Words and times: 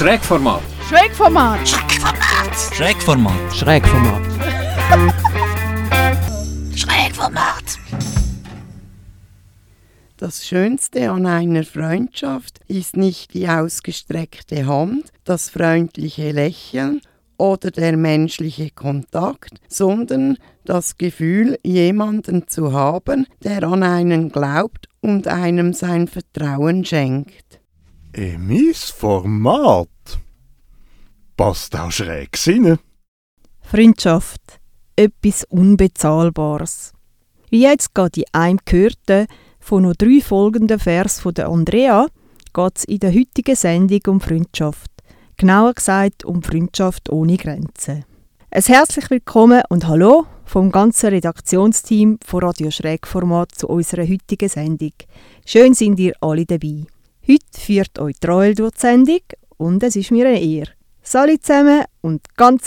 Schrägformat. 0.00 0.62
Schrägformat. 0.88 1.68
Schrägformat. 2.72 3.54
Schrägformat. 3.54 4.22
Schrägformat. 6.74 7.64
Das 10.16 10.46
Schönste 10.46 11.10
an 11.10 11.26
einer 11.26 11.64
Freundschaft 11.64 12.60
ist 12.66 12.96
nicht 12.96 13.34
die 13.34 13.46
ausgestreckte 13.46 14.66
Hand, 14.66 15.12
das 15.24 15.50
freundliche 15.50 16.32
Lächeln 16.32 17.02
oder 17.36 17.70
der 17.70 17.98
menschliche 17.98 18.70
Kontakt, 18.70 19.60
sondern 19.68 20.38
das 20.64 20.96
Gefühl, 20.96 21.58
jemanden 21.62 22.48
zu 22.48 22.72
haben, 22.72 23.26
der 23.44 23.64
an 23.64 23.82
einen 23.82 24.32
glaubt 24.32 24.88
und 25.02 25.28
einem 25.28 25.74
sein 25.74 26.08
Vertrauen 26.08 26.86
schenkt. 26.86 27.59
Emis 28.12 28.90
Format. 28.90 29.88
Passt 31.36 31.76
auch 31.78 31.92
schräg 31.92 32.36
rein. 32.44 32.78
Freundschaft. 33.60 34.40
Etwas 34.96 35.44
Unbezahlbares. 35.44 36.92
Wie 37.50 37.62
jetzt 37.62 37.94
gerade 37.94 38.20
in 38.20 38.26
einem 38.32 38.58
gehörten, 38.64 39.28
von 39.60 39.84
noch 39.84 39.94
drei 39.94 40.20
folgenden 40.20 40.80
Vers 40.80 41.20
von 41.20 41.34
der 41.34 41.48
Andrea 41.48 42.08
geht 42.52 42.78
es 42.78 42.84
in 42.84 42.98
der 42.98 43.14
heutigen 43.14 43.54
Sendung 43.54 44.00
um 44.08 44.20
Freundschaft. 44.20 44.90
Genauer 45.36 45.74
gesagt 45.74 46.24
um 46.24 46.42
Freundschaft 46.42 47.10
ohne 47.10 47.36
Grenzen. 47.36 48.04
Ein 48.50 48.62
herzlich 48.62 49.08
willkommen 49.08 49.62
und 49.68 49.86
hallo 49.86 50.26
vom 50.44 50.72
ganzen 50.72 51.10
Redaktionsteam 51.10 52.18
von 52.26 52.42
Radio 52.42 52.72
Schrägformat 52.72 53.52
zu 53.52 53.68
unserer 53.68 54.02
heutigen 54.02 54.48
Sendung. 54.48 54.94
Schön 55.46 55.74
sind 55.74 56.00
ihr 56.00 56.14
alle 56.20 56.44
dabei. 56.44 56.86
Heute 57.30 57.60
führt 57.60 57.98
euch 58.00 58.18
Troel 58.18 58.56
durch 58.56 58.72
die 58.72 58.80
Sendung 58.80 59.20
und 59.56 59.84
es 59.84 59.94
ist 59.94 60.10
mir 60.10 60.26
eine 60.26 60.42
Ehre. 60.42 60.72
Salut 61.00 61.44
zusammen 61.44 61.84
und 62.00 62.22
ganz 62.36 62.66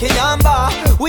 We 0.00 0.06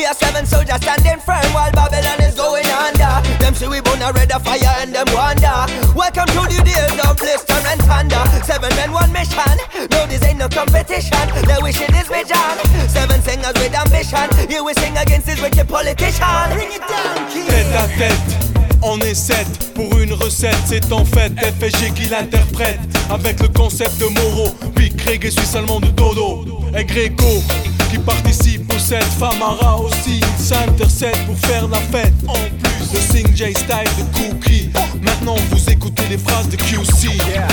are 0.05 0.15
seven 0.15 0.47
soldiers 0.47 0.81
standing 0.81 1.19
firm 1.19 1.45
while 1.53 1.71
Babylon 1.71 2.25
is 2.25 2.33
going 2.33 2.65
under. 2.65 3.21
Them 3.37 3.53
see 3.53 3.67
we 3.67 3.81
burn 3.81 4.01
a 4.01 4.11
red 4.11 4.31
of 4.31 4.43
fire 4.43 4.65
and 4.81 4.91
them 4.91 5.05
wonder. 5.13 5.69
Welcome 5.93 6.25
to 6.33 6.41
the 6.49 6.63
days 6.65 6.97
of 7.05 7.15
blister 7.15 7.53
and 7.69 7.79
thunder. 7.85 8.17
Seven 8.41 8.73
men, 8.75 8.91
one 8.91 9.13
mission. 9.13 9.53
No, 9.91 10.07
this 10.07 10.23
ain't 10.25 10.39
no 10.39 10.49
competition. 10.49 11.21
They 11.45 11.61
wish 11.61 11.79
it 11.81 11.93
is 11.93 12.07
vision. 12.09 12.89
Seven 12.89 13.21
singers 13.21 13.53
with 13.61 13.77
ambition. 13.77 14.25
Here 14.49 14.63
we 14.63 14.73
sing 14.73 14.97
against 14.97 15.27
this 15.27 15.39
wicked 15.39 15.69
politician. 15.69 16.49
Bring 16.49 16.73
it 16.73 16.81
down, 16.81 17.29
King. 17.29 17.45
Tête 17.45 17.75
à 17.77 17.87
tête. 17.93 18.49
On 18.81 18.97
est 19.01 19.13
sept 19.13 19.73
pour 19.75 19.99
une 19.99 20.13
recette, 20.13 20.57
c'est 20.65 20.91
en 20.91 21.05
fait 21.05 21.31
FG 21.37 21.93
qui 21.93 22.05
l'interprète 22.05 22.79
Avec 23.09 23.41
le 23.41 23.49
concept 23.49 23.97
de 23.97 24.05
Moro, 24.05 24.55
Big 24.73 24.95
Craig 24.95 25.25
et 25.25 25.31
Suisse 25.31 25.53
allemand 25.53 25.81
de 25.81 25.87
Dodo 25.87 26.45
Et 26.73 26.85
Gréco 26.85 27.43
qui 27.89 27.97
participe 27.97 28.58
au 28.79 28.81
set 28.81 29.03
Famara 29.19 29.77
aussi 29.79 30.21
il 30.21 30.43
s'intercède 30.43 31.17
pour 31.25 31.37
faire 31.39 31.67
la 31.67 31.79
fête 31.91 32.13
En 32.27 32.33
plus 32.33 32.91
de 32.91 32.97
Sing 32.97 33.35
J 33.35 33.53
Style 33.53 33.89
de 33.97 34.17
Cookie 34.17 34.69
Maintenant 35.01 35.35
vous 35.51 35.69
écoutez 35.69 36.03
les 36.09 36.17
phrases 36.17 36.49
de 36.49 36.55
QC 36.55 37.15
yeah. 37.29 37.47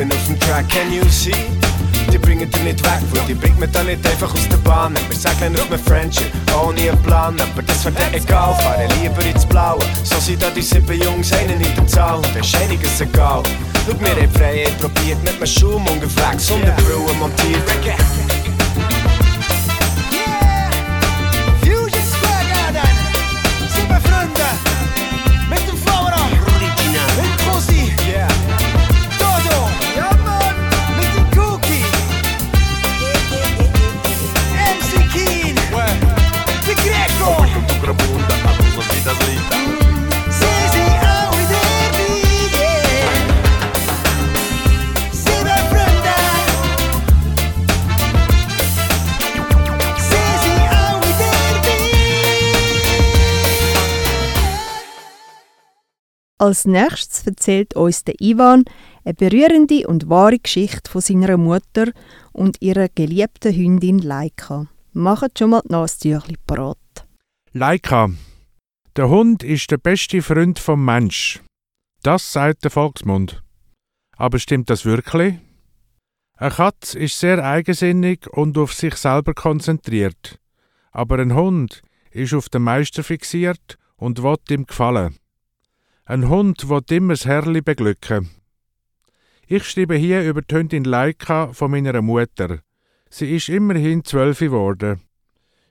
We 0.00 0.06
auf 0.06 0.38
track, 0.38 0.68
can 0.68 0.90
you 0.92 1.06
see? 1.10 1.34
Die 2.10 2.16
bringen 2.16 2.50
dich 2.50 2.62
nicht 2.62 2.82
weg, 2.82 3.00
weil 3.12 3.26
die 3.26 3.34
bringt 3.34 3.60
mich 3.60 3.70
dann 3.70 3.86
nicht 3.86 4.06
einfach 4.06 4.32
aus 4.32 4.48
der 4.48 4.56
Bahn. 4.58 4.94
Wir 4.94 5.16
sagen 5.16 5.54
auf 5.56 5.66
eine 5.66 5.78
Friendship, 5.78 6.30
ohne 6.64 6.80
einen 6.80 7.02
Plan, 7.02 7.38
aber 7.38 7.62
das 7.62 7.84
wird 7.84 7.98
dir 7.98 8.16
egal, 8.16 8.54
fahre 8.60 8.88
lieber 9.02 9.22
ins 9.26 9.44
Blaue. 9.44 9.80
So 10.04 10.18
sind 10.18 10.42
da 10.42 10.48
die 10.50 10.62
sieben 10.62 11.02
Jungs, 11.02 11.32
einen 11.32 11.60
in 11.60 11.74
der 11.74 11.86
Zahl, 11.86 12.20
das 12.22 12.46
ist 12.46 12.56
einiges 12.56 13.00
egal. 13.00 13.42
Schau, 13.86 14.00
wir 14.00 14.08
haben 14.08 14.30
Freiheit 14.30 14.78
probiert, 14.80 15.22
mit 15.22 15.34
einem 15.34 15.46
Schaum 15.46 15.86
ungeflex 15.86 16.50
und 16.50 16.64
der 16.64 16.72
Brille 16.72 17.12
montiert. 17.18 18.39
Als 56.40 56.64
nächstes 56.64 57.26
erzählt 57.26 57.76
uns 57.76 58.02
der 58.04 58.14
Ivan 58.18 58.64
eine 59.04 59.12
berührende 59.12 59.86
und 59.86 60.08
wahre 60.08 60.38
Geschichte 60.38 60.90
von 60.90 61.02
seiner 61.02 61.36
Mutter 61.36 61.92
und 62.32 62.62
ihrer 62.62 62.88
geliebten 62.88 63.54
Hündin 63.54 63.98
Laika. 63.98 64.66
Macht 64.94 65.38
schon 65.38 65.50
mal 65.50 65.60
die 65.62 65.72
Nasentüchli 65.72 66.36
parat. 66.46 66.78
Laika. 67.52 68.08
Der 68.96 69.10
Hund 69.10 69.42
ist 69.42 69.70
der 69.70 69.76
beste 69.76 70.22
Freund 70.22 70.58
vom 70.58 70.82
Mensch. 70.82 71.42
Das 72.02 72.32
sagt 72.32 72.64
der 72.64 72.70
Volksmund. 72.70 73.42
Aber 74.16 74.38
stimmt 74.38 74.70
das 74.70 74.86
wirklich? 74.86 75.34
Eine 76.38 76.52
Katze 76.52 77.00
ist 77.00 77.20
sehr 77.20 77.44
eigensinnig 77.44 78.26
und 78.28 78.56
auf 78.56 78.72
sich 78.72 78.94
selber 78.94 79.34
konzentriert. 79.34 80.40
Aber 80.90 81.18
ein 81.18 81.34
Hund 81.34 81.82
ist 82.12 82.32
auf 82.32 82.48
den 82.48 82.62
Meister 82.62 83.04
fixiert 83.04 83.76
und 83.96 84.22
will 84.22 84.38
ihm 84.48 84.64
gefallen. 84.64 85.19
Ein 86.10 86.28
Hund 86.28 86.68
will 86.68 86.82
immer 86.90 87.12
das 87.12 87.24
Herrli 87.24 87.60
beglücken. 87.60 88.30
Ich 89.46 89.62
schreibe 89.62 89.94
hier 89.94 90.28
über 90.28 90.42
die 90.42 90.56
Hündin 90.56 90.82
Laika 90.82 91.52
von 91.52 91.70
meiner 91.70 92.02
Mutter. 92.02 92.62
Sie 93.08 93.36
ist 93.36 93.48
immerhin 93.48 94.02
zwölf 94.02 94.40
geworden. 94.40 95.02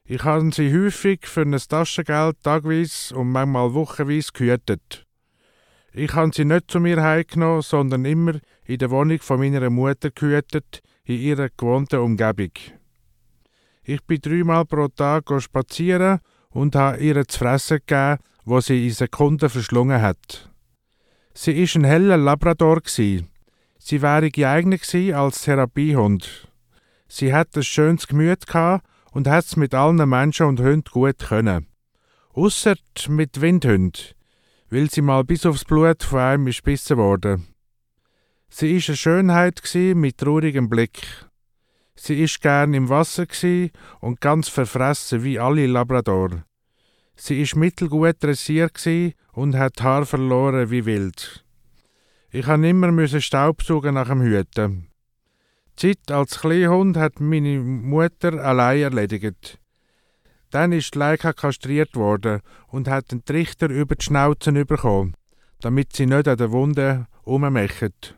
Ich 0.05 0.23
habe 0.23 0.49
sie 0.53 0.73
häufig 0.73 1.27
für 1.27 1.41
ein 1.41 1.51
Taschengeld 1.51 2.41
tagweise 2.41 3.17
und 3.17 3.33
manchmal 3.33 3.73
wochenweise 3.73 4.31
gehütet. 4.31 5.05
Ich 5.91 6.13
habe 6.13 6.31
sie 6.33 6.45
nicht 6.45 6.71
zu 6.71 6.79
mir 6.79 7.03
heimgenommen, 7.03 7.61
sondern 7.61 8.05
immer 8.05 8.39
in 8.63 8.77
der 8.77 8.91
Wohnung 8.91 9.19
von 9.19 9.41
meiner 9.41 9.69
Mutter 9.69 10.09
gehütet, 10.09 10.79
in 11.03 11.19
ihrer 11.19 11.49
gewohnten 11.49 11.99
Umgebung. 11.99 12.53
Ich 13.83 14.01
bin 14.03 14.21
dreimal 14.21 14.63
pro 14.63 14.87
Tag 14.87 15.25
spazieren 15.41 16.21
und 16.49 16.77
habe 16.77 16.99
ihr 16.99 17.27
zu 17.27 17.39
fressen 17.39 17.79
gegeben, 17.85 18.19
wo 18.45 18.61
sie 18.61 18.87
in 18.87 18.93
Sekunden 18.93 19.49
verschlungen 19.49 20.01
hat. 20.01 20.49
Sie 21.33 21.53
ist 21.53 21.75
ein 21.75 21.83
heller 21.83 22.17
Labrador. 22.17 22.81
Sie 22.85 23.25
wäre 24.01 24.29
geeignet 24.29 24.93
als 25.13 25.43
Therapiehund. 25.43 26.47
Sie 27.07 27.33
hat 27.33 27.55
ein 27.55 27.63
schönes 27.63 28.07
Gemüt 28.07 28.45
und 29.11 29.27
hat 29.27 29.45
es 29.45 29.55
mit 29.55 29.73
allen 29.73 30.07
Menschen 30.09 30.47
und 30.47 30.59
Hunden 30.59 30.83
gut 30.91 31.19
können. 31.19 31.67
Ausser 32.33 32.75
mit 33.07 33.41
Windhund, 33.41 34.15
weil 34.69 34.89
sie 34.89 35.01
mal 35.01 35.23
bis 35.23 35.45
aufs 35.45 35.65
Blut 35.65 36.03
von 36.03 36.19
einem 36.19 36.45
gebissen 36.45 36.97
wurde. 36.97 37.41
Sie 38.49 38.77
ist 38.77 38.89
eine 38.89 38.97
Schönheit 38.97 39.61
mit 39.95 40.17
traurigem 40.17 40.69
Blick. 40.69 41.01
Sie 41.95 42.21
ist 42.23 42.41
gern 42.41 42.73
im 42.73 42.89
Wasser 42.89 43.25
und 43.99 44.21
ganz 44.21 44.47
verfressen 44.47 45.23
wie 45.23 45.39
alle 45.39 45.67
Labrador. 45.67 46.43
Sie 47.21 47.41
ist 47.41 47.57
mittelgut 47.57 48.23
dressiert 48.23 48.79
und 49.33 49.53
hat 49.57 49.81
Haar 49.81 50.05
verloren 50.05 50.71
wie 50.71 50.85
wild. 50.85 51.43
Ich 52.31 52.47
han 52.47 52.63
immer 52.63 52.93
müssen 52.93 53.21
Staubsaugen 53.21 53.95
nach 53.95 54.07
dem 54.07 54.21
Hüten. 54.21 54.87
Die 55.81 55.97
Zeit 55.97 56.11
als 56.11 56.39
Kleinhund 56.39 56.95
hat 56.95 57.19
meine 57.19 57.59
Mutter 57.59 58.41
allein 58.41 58.83
erledigt. 58.83 59.59
Dann 60.49 60.71
ist 60.71 60.95
Leica 60.95 61.33
kastriert 61.33 61.93
worden 61.97 62.39
und 62.69 62.87
hat 62.87 63.11
den 63.11 63.25
Trichter 63.25 63.69
über 63.69 63.95
die 63.95 64.05
Schnauze 64.05 64.53
bekommen, 64.63 65.13
damit 65.59 65.93
sie 65.97 66.05
nicht 66.05 66.27
an 66.27 66.37
der 66.37 66.51
Wunde 66.51 67.07
ummecht. 67.23 68.15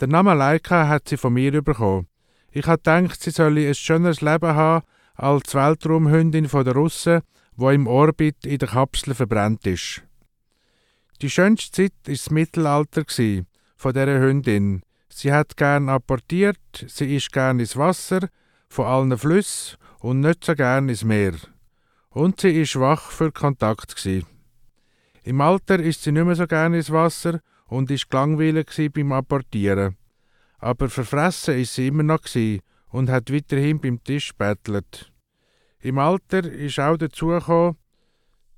Der 0.00 0.08
Name 0.08 0.34
Leica 0.34 0.88
hat 0.88 1.08
sie 1.08 1.16
von 1.16 1.34
mir 1.34 1.62
bekommen. 1.62 2.08
Ich 2.50 2.66
hatte 2.66 3.00
gedacht, 3.00 3.22
sie 3.22 3.30
solle 3.30 3.68
ein 3.68 3.74
schöneres 3.74 4.22
Leben 4.22 4.56
haben 4.56 4.84
als 5.14 5.54
Weltraumhündin 5.54 6.48
von 6.48 6.64
der 6.64 6.74
Russen 6.74 7.22
wo 7.56 7.70
im 7.70 7.86
Orbit 7.86 8.44
in 8.44 8.58
der 8.58 8.68
Kapsel 8.68 9.14
verbrannt 9.14 9.66
ist. 9.66 10.02
Die 11.22 11.30
schönste 11.30 11.70
Zeit 11.70 11.92
war 12.04 12.12
das 12.12 12.30
Mittelalter 12.30 13.04
von 13.76 13.92
dieser 13.92 14.20
Hündin. 14.20 14.82
Sie 15.08 15.32
hat 15.32 15.56
gern 15.56 15.88
apportiert, 15.88 16.58
sie 16.88 17.14
ist 17.16 17.32
gern 17.32 17.60
ins 17.60 17.76
Wasser, 17.76 18.28
von 18.68 18.86
allen 18.86 19.16
Flüssen 19.16 19.78
und 20.00 20.20
nicht 20.20 20.44
so 20.44 20.54
gern 20.54 20.88
ins 20.88 21.04
Meer. 21.04 21.34
Und 22.10 22.40
sie 22.40 22.60
ist 22.60 22.70
schwach 22.70 23.10
für 23.10 23.30
Kontakt. 23.30 23.94
Im 25.22 25.40
Alter 25.40 25.78
ist 25.78 26.02
sie 26.02 26.12
nicht 26.12 26.24
mehr 26.24 26.34
so 26.34 26.46
gern 26.46 26.74
ins 26.74 26.90
Wasser 26.90 27.40
und 27.66 27.90
ist 27.90 28.10
gelangweilt 28.10 28.70
beim 28.92 29.12
Apportieren. 29.12 29.96
Aber 30.58 30.88
verfressen 30.88 31.58
ist 31.58 31.74
sie 31.74 31.88
immer 31.88 32.02
noch 32.02 32.24
und 32.88 33.08
hat 33.10 33.32
weiterhin 33.32 33.80
beim 33.80 34.02
Tisch 34.02 34.34
bettelt. 34.34 35.12
Im 35.84 35.98
Alter 35.98 36.50
ist 36.50 36.80
auch 36.80 36.96
dazu 36.96 37.26
gekommen, 37.26 37.76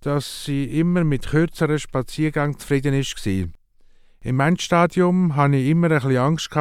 dass 0.01 0.45
sie 0.45 0.79
immer 0.79 1.03
mit 1.03 1.27
kürzeren 1.27 1.81
Spaziergängen 1.81 2.57
zufrieden 2.57 2.95
war. 2.95 3.49
Im 4.21 4.39
Endstadium 4.39 5.35
hatte 5.35 5.57
ich 5.57 5.71
immer 5.71 5.91
ein 5.91 6.17
Angst, 6.19 6.55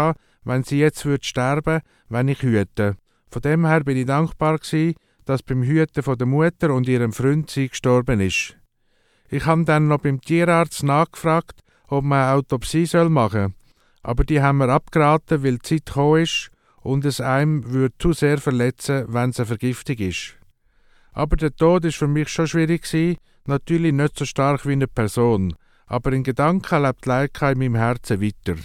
wenn 0.43 0.63
sie 0.63 0.79
jetzt 0.79 1.05
würde 1.05 1.23
sterben 1.23 1.81
wenn 2.09 2.29
ich 2.29 2.41
hüte. 2.41 2.97
Von 3.29 3.43
dem 3.43 3.67
her 3.67 3.83
bin 3.83 3.95
ich 3.95 4.07
dankbar, 4.07 4.57
dass 5.25 5.43
beim 5.43 5.61
Hüten 5.61 6.17
der 6.17 6.25
Mutter 6.25 6.73
und 6.73 6.87
ihrem 6.87 7.13
Freund 7.13 7.51
sie 7.51 7.69
gestorben 7.69 8.19
ist. 8.19 8.57
Ich 9.29 9.45
habe 9.45 9.65
dann 9.65 9.87
noch 9.87 9.99
beim 9.99 10.19
Tierarzt 10.19 10.81
nachgefragt, 10.81 11.59
ob 11.89 12.03
man 12.03 12.23
eine 12.23 12.37
Autopsie 12.37 12.87
machen 13.07 13.29
soll, 13.29 13.53
aber 14.01 14.23
die 14.23 14.41
haben 14.41 14.57
mir 14.57 14.69
abgeraten, 14.69 15.43
weil 15.43 15.59
die 15.59 15.61
Zeit 15.61 15.85
gekommen 15.85 16.23
ist 16.23 16.49
und 16.81 17.05
es 17.05 17.21
einem 17.21 17.71
würde 17.71 17.93
zu 17.99 18.13
sehr 18.13 18.39
verletzen, 18.39 19.05
wenn 19.09 19.29
es 19.29 19.39
eine 19.39 19.45
Vergiftung 19.45 19.97
ist. 19.97 20.39
Aber 21.15 21.37
der 21.37 21.55
Tod 21.55 21.85
ist 21.85 21.95
für 21.95 22.09
mich 22.09 22.27
schon 22.27 22.45
schwierig 22.45 22.83
gewesen, 22.83 23.17
natürlich 23.45 23.93
nicht 23.93 24.19
so 24.19 24.25
stark 24.25 24.65
wie 24.67 24.73
eine 24.73 24.87
Person, 24.87 25.55
aber 25.87 26.11
in 26.11 26.23
Gedanken 26.23 26.83
lebt 26.83 27.05
Leica 27.05 27.51
in 27.51 27.59
meinem 27.59 27.75
Herzen 27.75 28.21
weiter. 28.21 28.55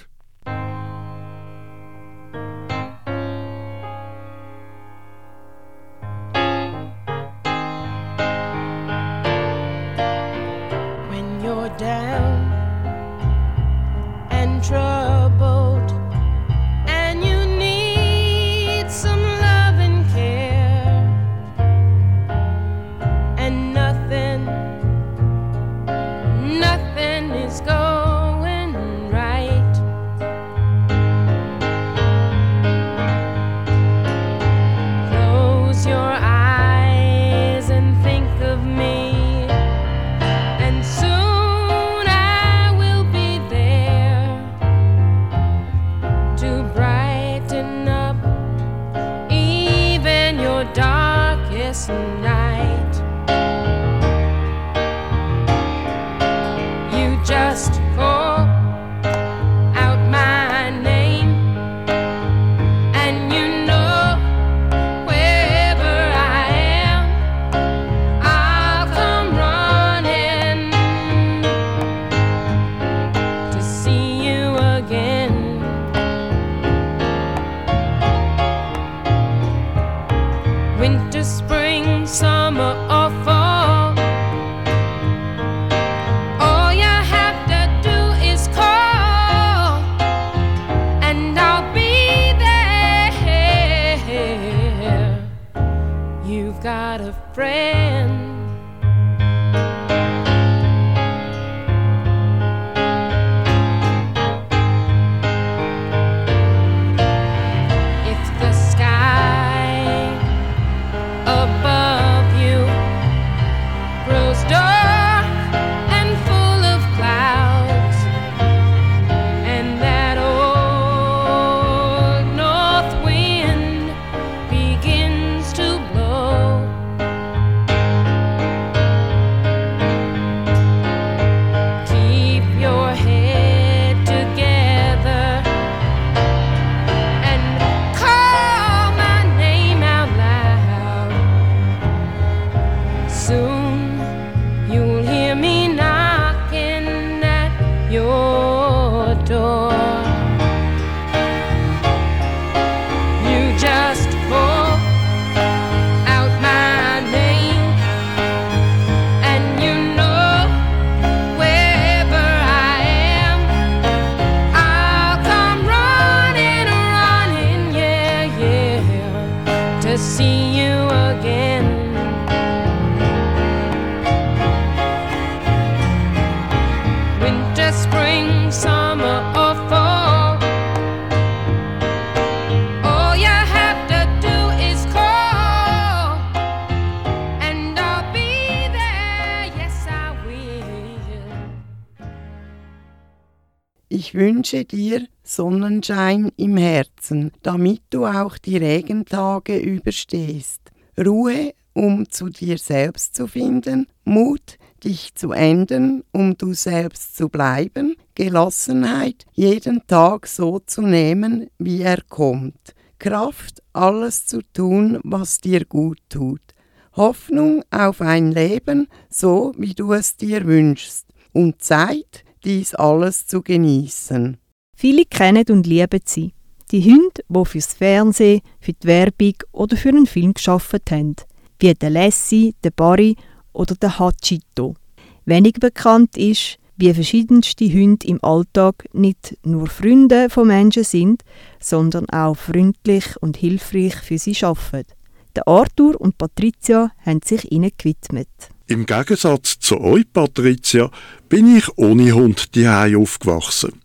Ich 193.93 194.15
wünsche 194.15 194.65
dir 194.65 195.09
Sonnenschein 195.25 196.31
im 196.37 196.57
Herzen, 196.57 197.33
damit 197.43 197.83
du 197.91 198.07
auch 198.07 198.39
die 198.39 198.57
Regentage 198.57 199.59
überstehst. 199.59 200.61
Ruhe, 200.97 201.55
um 201.73 202.09
zu 202.09 202.29
dir 202.29 202.57
selbst 202.59 203.17
zu 203.17 203.27
finden, 203.27 203.89
Mut, 204.05 204.59
dich 204.85 205.17
zu 205.17 205.33
ändern, 205.33 206.05
um 206.13 206.37
du 206.39 206.55
selbst 206.55 207.17
zu 207.17 207.29
bleiben, 207.29 207.97
Gelassenheit, 208.15 209.27
jeden 209.33 209.85
Tag 209.89 210.29
so 210.29 210.61
zu 210.61 210.83
nehmen, 210.83 211.49
wie 211.59 211.83
er 211.83 212.03
kommt, 212.09 212.77
Kraft, 213.01 213.61
alles 213.73 214.25
zu 214.25 214.41
tun, 214.53 215.01
was 215.03 215.39
dir 215.39 215.65
gut 215.65 215.99
tut, 216.09 216.55
Hoffnung 216.93 217.65
auf 217.73 218.01
ein 218.01 218.31
Leben, 218.31 218.87
so 219.09 219.53
wie 219.59 219.75
du 219.75 219.93
es 219.95 220.17
dir 220.17 220.47
wünschst, 220.47 221.09
und 221.33 221.61
Zeit, 221.61 222.25
dies 222.45 222.75
alles 222.75 223.27
zu 223.27 223.43
genießen. 223.43 224.37
Viele 224.77 225.05
kennen 225.05 225.45
und 225.51 225.67
lieben 225.67 226.01
sie. 226.05 226.33
Die 226.71 226.83
Hunde, 226.83 227.23
die 227.29 227.45
fürs 227.45 227.75
Fernsehen, 227.75 228.43
für 228.61 228.73
die 228.73 228.87
Werbung 228.87 229.35
oder 229.53 229.77
für 229.77 229.89
einen 229.89 230.07
Film 230.07 230.35
geschaffen 230.35 230.81
haben, 230.91 231.17
wie 231.59 231.75
der 231.75 231.91
Lassie, 231.91 232.55
der 232.63 232.71
Barry 232.71 233.17
oder 233.53 233.75
der 233.75 233.99
Hachito. 233.99 234.77
Wenig 235.25 235.55
bekannt 235.55 236.17
ist, 236.17 236.59
wie 236.77 236.95
verschiedenste 236.95 237.71
Hunde 237.71 238.07
im 238.07 238.23
Alltag 238.25 238.89
nicht 238.93 239.37
nur 239.45 239.67
Freunde 239.67 240.31
von 240.31 240.47
Menschen 240.47 240.85
sind, 240.85 241.23
sondern 241.61 242.09
auch 242.09 242.37
freundlich 242.37 243.05
und 243.21 243.37
hilfreich 243.37 243.97
für 243.97 244.17
sie 244.17 244.37
arbeiten. 244.43 244.95
Der 245.37 245.47
Arthur 245.47 246.01
und 246.01 246.17
Patricia 246.17 246.91
haben 247.05 247.21
sich 247.23 247.53
ihnen 247.53 247.71
gewidmet. 247.77 248.29
Im 248.71 248.87
Gegensatz 248.87 249.59
zu 249.59 249.81
euch, 249.81 250.05
Patricia, 250.13 250.93
bin 251.29 251.57
ich 251.57 251.77
ohne 251.77 252.13
Hund 252.13 252.55
die 252.55 252.69
aufgewachsen. 252.69 253.83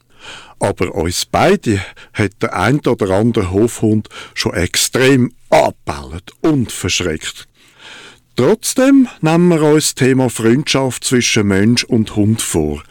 Aber 0.59 0.93
uns 0.93 1.25
beide 1.25 1.83
hat 2.13 2.33
der 2.43 2.55
ein 2.55 2.81
oder 2.81 3.09
andere 3.09 3.49
Hofhund 3.49 4.09
schon 4.35 4.53
extrem 4.53 5.33
abgebellt 5.49 6.33
und 6.41 6.71
verschreckt. 6.71 7.47
Trotzdem 8.35 9.07
nehmen 9.21 9.47
wir 9.47 9.63
uns 9.63 9.95
das 9.95 9.95
Thema 9.95 10.29
Freundschaft 10.29 11.03
zwischen 11.03 11.47
Mensch 11.47 11.83
und 11.83 12.15
Hund 12.15 12.43
vor. 12.43 12.83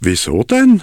Wieso 0.00 0.42
denn? 0.42 0.82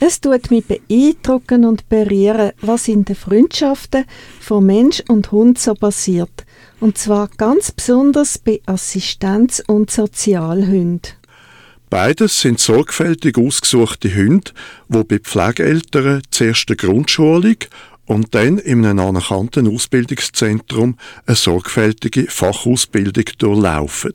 Es 0.00 0.22
tut 0.22 0.50
mich 0.50 0.64
beeindrucken 0.64 1.66
und 1.66 1.90
berühren, 1.90 2.52
was 2.62 2.88
in 2.88 3.04
den 3.04 3.14
Freundschaften 3.14 4.06
von 4.40 4.64
Mensch 4.64 5.02
und 5.06 5.32
Hund 5.32 5.58
so 5.58 5.74
passiert. 5.74 6.46
Und 6.82 6.98
zwar 6.98 7.28
ganz 7.28 7.70
besonders 7.70 8.38
bei 8.38 8.60
Assistenz- 8.66 9.62
und 9.64 9.92
Sozialhunden. 9.92 11.12
Beides 11.88 12.40
sind 12.40 12.58
sorgfältig 12.58 13.38
ausgesuchte 13.38 14.12
Hunde, 14.12 14.50
die 14.88 15.04
bei 15.04 15.20
Pflegeeltern 15.20 16.22
zuerst 16.32 16.68
eine 16.68 16.76
Grundschulung 16.76 17.54
und 18.06 18.34
dann 18.34 18.58
in 18.58 18.84
einem 18.84 18.98
anerkannten 18.98 19.72
Ausbildungszentrum 19.72 20.98
eine 21.24 21.36
sorgfältige 21.36 22.26
Fachausbildung 22.28 23.26
durchlaufen. 23.38 24.14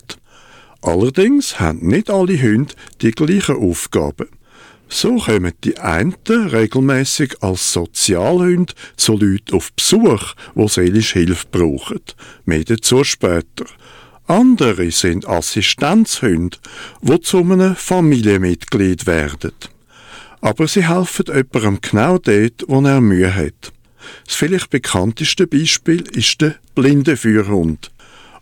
Allerdings 0.82 1.62
haben 1.62 1.88
nicht 1.88 2.10
alle 2.10 2.42
Hunde 2.42 2.74
die 3.02 3.12
gleichen 3.12 3.56
Aufgaben. 3.56 4.28
So 4.90 5.18
kommen 5.18 5.54
die 5.64 5.78
einen 5.78 6.16
regelmäßig 6.28 7.42
als 7.42 7.74
Sozialhunde 7.74 8.74
zu 8.96 9.18
Leuten 9.18 9.56
auf 9.56 9.74
Besuch, 9.74 10.34
wo 10.56 10.68
seelische 10.68 11.20
Hilfe 11.20 11.46
brauchen. 11.52 12.02
Mehr 12.46 12.64
dazu 12.64 13.04
später. 13.04 13.66
Andere 14.28 14.92
sind 14.92 15.28
Assistenzhunde, 15.28 16.58
die 17.02 17.22
zu 17.22 17.40
einem 17.40 17.76
Familienmitglied 17.76 19.08
werden. 19.08 19.54
Aber 20.42 20.68
sie 20.68 20.88
helfen 20.88 21.26
jemandem 21.28 21.80
genau 21.82 22.18
dort, 22.18 22.64
wo 22.68 22.82
er 22.82 23.02
Mühe 23.02 23.34
hat. 23.34 23.74
Das 24.26 24.36
vielleicht 24.36 24.70
bekannteste 24.70 25.48
Beispiel 25.48 26.02
ist 26.14 26.42
der 26.42 26.56
Blindenführhund. 26.76 27.92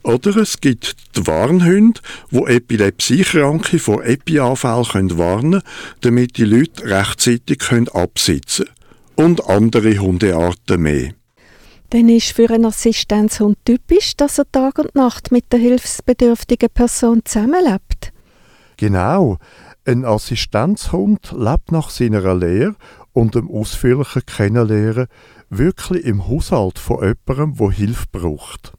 Oder 0.05 0.37
es 0.37 0.61
gibt 0.61 0.95
die 1.17 1.25
Warnhunde, 1.25 1.99
wo 2.29 2.45
Epilepsiekranke 2.45 3.79
vor 3.79 4.05
Epianfällen 4.05 5.17
warnen 5.17 5.51
können, 5.51 5.61
damit 6.01 6.37
die 6.37 6.45
Leute 6.45 6.85
rechtzeitig 6.85 7.63
absitzen 7.91 8.65
können. 8.65 8.75
Und 9.15 9.49
andere 9.49 9.97
Hundearten 9.97 10.79
mehr. 10.79 11.13
Dann 11.89 12.09
ist 12.09 12.33
für 12.33 12.51
einen 12.51 12.65
Assistenzhund 12.65 13.57
typisch, 13.65 14.15
dass 14.15 14.37
er 14.37 14.51
Tag 14.51 14.77
und 14.77 14.93
Nacht 14.93 15.31
mit 15.31 15.51
der 15.51 15.59
hilfsbedürftigen 15.59 16.69
Person 16.69 17.21
zusammenlebt. 17.25 18.11
Genau. 18.77 19.39
Ein 19.85 20.05
Assistenzhund 20.05 21.33
lebt 21.35 21.71
nach 21.71 21.89
seiner 21.89 22.35
Lehre 22.35 22.75
und 23.13 23.33
dem 23.33 23.49
ausführlichen 23.49 24.23
Kennenlernen 24.27 25.07
wirklich 25.49 26.05
im 26.05 26.27
Haushalt 26.27 26.77
von 26.77 26.97
jemandem, 27.01 27.55
der 27.57 27.71
Hilfe 27.71 28.05
braucht. 28.11 28.73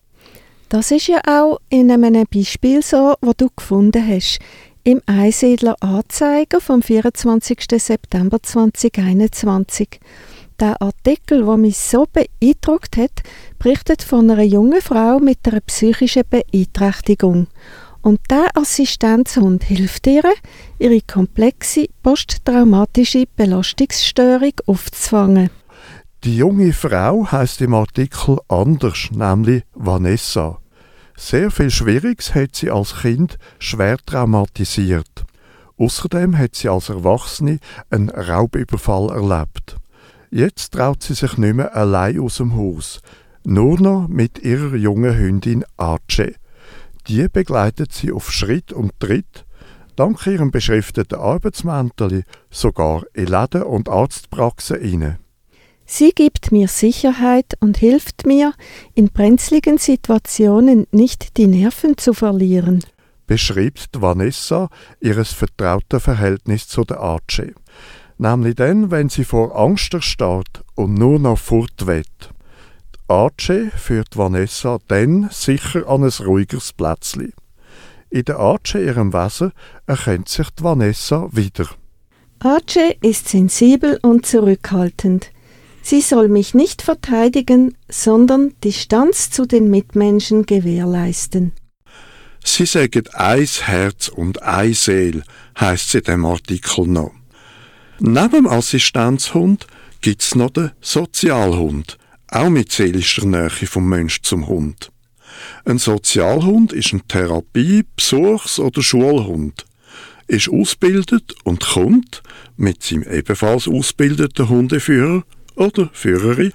Das 0.69 0.91
ist 0.91 1.07
ja 1.07 1.21
auch 1.29 1.59
in 1.69 1.93
einem 1.93 2.25
Beispiel 2.33 2.83
so, 2.83 3.15
wo 3.21 3.33
du 3.37 3.49
gefunden 3.55 4.05
hast. 4.05 4.41
Im 4.83 5.01
Einsiedler 5.07 5.77
Anzeiger 5.81 6.61
vom 6.61 6.83
24. 6.83 7.67
September 7.77 8.43
2021. 8.43 10.01
Der 10.59 10.81
Artikel, 10.83 11.45
der 11.45 11.57
mich 11.57 11.77
so 11.77 12.07
beeindruckt 12.13 12.97
hat, 12.97 13.23
berichtet 13.61 14.03
von 14.03 14.29
einer 14.29 14.43
jungen 14.43 14.81
Frau 14.81 15.21
mit 15.21 15.39
einer 15.45 15.61
psychischen 15.61 16.25
Beeinträchtigung. 16.29 17.47
Und 18.03 18.21
der 18.29 18.49
Assistenzhund 18.55 19.63
hilft 19.65 20.07
ihr, 20.09 20.25
ihre 20.81 21.01
komplexe 21.01 21.87
posttraumatische 22.03 23.27
Belastungsstörung 23.37 24.53
aufzufangen. 24.67 25.51
Die 26.25 26.37
junge 26.37 26.73
Frau 26.73 27.31
heißt 27.31 27.61
im 27.61 27.75
Artikel 27.75 28.39
anders, 28.49 29.11
nämlich 29.13 29.63
Vanessa. 29.75 30.59
Sehr 31.17 31.51
viel 31.51 31.71
Schwieriges 31.71 32.35
hat 32.35 32.57
sie 32.57 32.71
als 32.71 33.01
Kind 33.01 33.39
schwer 33.59 33.97
traumatisiert. 34.05 35.25
Außerdem 35.79 36.37
hat 36.37 36.55
sie 36.55 36.69
als 36.69 36.89
Erwachsene 36.89 37.59
einen 37.91 38.11
Raubüberfall 38.11 39.11
erlebt. 39.11 39.77
Jetzt 40.31 40.73
traut 40.73 41.03
sie 41.03 41.15
sich 41.15 41.39
nicht 41.39 41.55
mehr 41.55 41.77
allein 41.77 42.19
aus 42.21 42.39
dem 42.39 42.57
Haus, 42.57 43.01
nur 43.45 43.81
noch 43.81 44.09
mit 44.09 44.41
ihrer 44.41 44.75
jungen 44.75 45.17
Hündin 45.17 45.65
Arce. 45.77 46.35
Die 47.07 47.29
begleitet 47.29 47.93
sie 47.93 48.11
auf 48.11 48.33
Schritt 48.33 48.73
und 48.73 48.99
Tritt, 48.99 49.47
dank 49.95 50.27
ihrem 50.27 50.51
beschrifteten 50.51 51.19
Arbeitsmäntel 51.19 52.25
sogar 52.51 53.05
in 53.15 53.27
Läden 53.27 53.63
und 53.63 53.89
Arztpraxen 53.89 54.81
hinein. 54.81 55.19
Sie 55.87 56.11
gibt 56.11 56.51
mir 56.51 56.67
Sicherheit 56.67 57.55
und 57.61 57.77
hilft 57.77 58.27
mir, 58.27 58.53
in 58.95 59.09
brenzligen 59.11 59.79
Situationen 59.79 60.87
nicht 60.91 61.37
die 61.37 61.47
Nerven 61.47 61.97
zu 61.97 62.13
verlieren. 62.13 62.85
Beschreibt 63.29 64.01
Vanessa 64.01 64.69
ihres 65.01 65.33
vertrauten 65.33 66.01
Verhältnis 66.01 66.67
zu 66.67 66.83
der 66.83 67.01
Archie. 67.01 67.55
Nämlich 68.19 68.57
dann, 68.57 68.91
wenn 68.91 69.09
sie 69.09 69.25
vor 69.25 69.57
Angst 69.59 69.95
erstarrt 69.95 70.65
und 70.75 70.95
nur 70.95 71.19
noch 71.19 71.39
fort 71.39 71.87
will. 71.87 72.03
Die 72.03 72.99
Archie 73.09 73.71
führt 73.77 74.17
Vanessa 74.17 74.79
dann 74.89 75.29
sicher 75.31 75.89
an 75.89 76.03
ein 76.03 76.27
ruhigeres 76.27 76.73
Plätzchen. 76.73 77.33
In 78.11 78.25
der 78.25 78.39
Archie 78.39 78.85
ihrem 78.85 79.13
Wesen 79.13 79.53
erkennt 79.87 80.29
sich 80.29 80.49
die 80.51 80.65
Vanessa 80.65 81.29
wieder. 81.31 81.67
Archie 82.41 82.97
ist 83.03 83.29
sensibel 83.29 83.99
und 84.03 84.27
zurückhaltend. 84.27 85.31
Sie 85.89 86.01
soll 86.01 86.27
mich 86.27 86.53
nicht 86.53 86.83
verteidigen, 86.83 87.77
sondern 87.89 88.55
Distanz 88.65 89.31
zu 89.31 89.47
den 89.47 89.71
Mitmenschen 89.71 90.45
gewährleisten. 90.45 91.53
Sie 92.45 92.67
sagen 92.67 93.05
eins 93.13 93.69
Herz 93.69 94.09
und 94.09 94.43
ein 94.43 94.75
Seel, 94.75 95.23
heißt 95.61 95.87
es 95.87 95.95
in 95.95 96.03
dem 96.03 96.27
Artikel 96.27 96.89
noch. 96.89 97.13
Neben 98.01 98.31
dem 98.33 98.47
Assistenzhund 98.49 99.69
gibt's 100.01 100.35
noch 100.35 100.51
den 100.51 100.73
Sozialhund, 100.81 101.99
auch 102.27 102.51
mit 102.51 102.73
seelischer 102.73 103.25
Nähe 103.25 103.49
vom 103.51 103.89
Mensch 103.89 104.23
zum 104.23 104.49
Hund. 104.49 104.91
Ein 105.65 105.79
Sozialhund 105.79 106.73
ist 106.73 106.95
ein 106.95 107.07
Therapie-, 107.07 107.85
Besuchs- 107.95 108.59
oder 108.59 108.83
Schulhund, 108.83 109.65
ist 110.27 110.49
ausgebildet 110.49 111.37
und 111.45 111.65
kommt 111.65 112.25
mit 112.57 112.83
seinem 112.83 113.05
ebenfalls 113.05 113.69
ausgebildeten 113.69 114.49
Hundeführer 114.49 115.23
oder 115.57 115.91
Führerin 115.93 116.53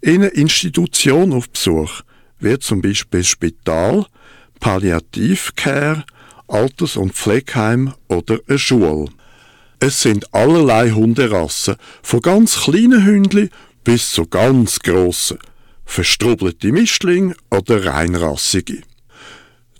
in 0.00 0.22
eine 0.22 0.28
Institution 0.28 1.32
auf 1.32 1.48
Besuch, 1.50 2.02
wie 2.38 2.58
zum 2.58 2.82
Beispiel 2.82 3.24
Spital, 3.24 4.06
Palliativcare, 4.60 6.04
Alters- 6.48 6.96
und 6.96 7.14
Pflegeheim 7.14 7.94
oder 8.08 8.38
eine 8.46 8.58
Schule. 8.58 9.06
Es 9.80 10.02
sind 10.02 10.32
allerlei 10.32 10.90
Hunderassen, 10.90 11.76
von 12.02 12.20
ganz 12.20 12.60
kleinen 12.60 13.04
Hündli 13.04 13.50
bis 13.84 14.12
zu 14.12 14.26
ganz 14.26 14.78
grossen, 14.78 15.38
verstrubelte 15.84 16.70
Mischlinge 16.70 17.34
oder 17.50 17.86
reinrassige. 17.86 18.82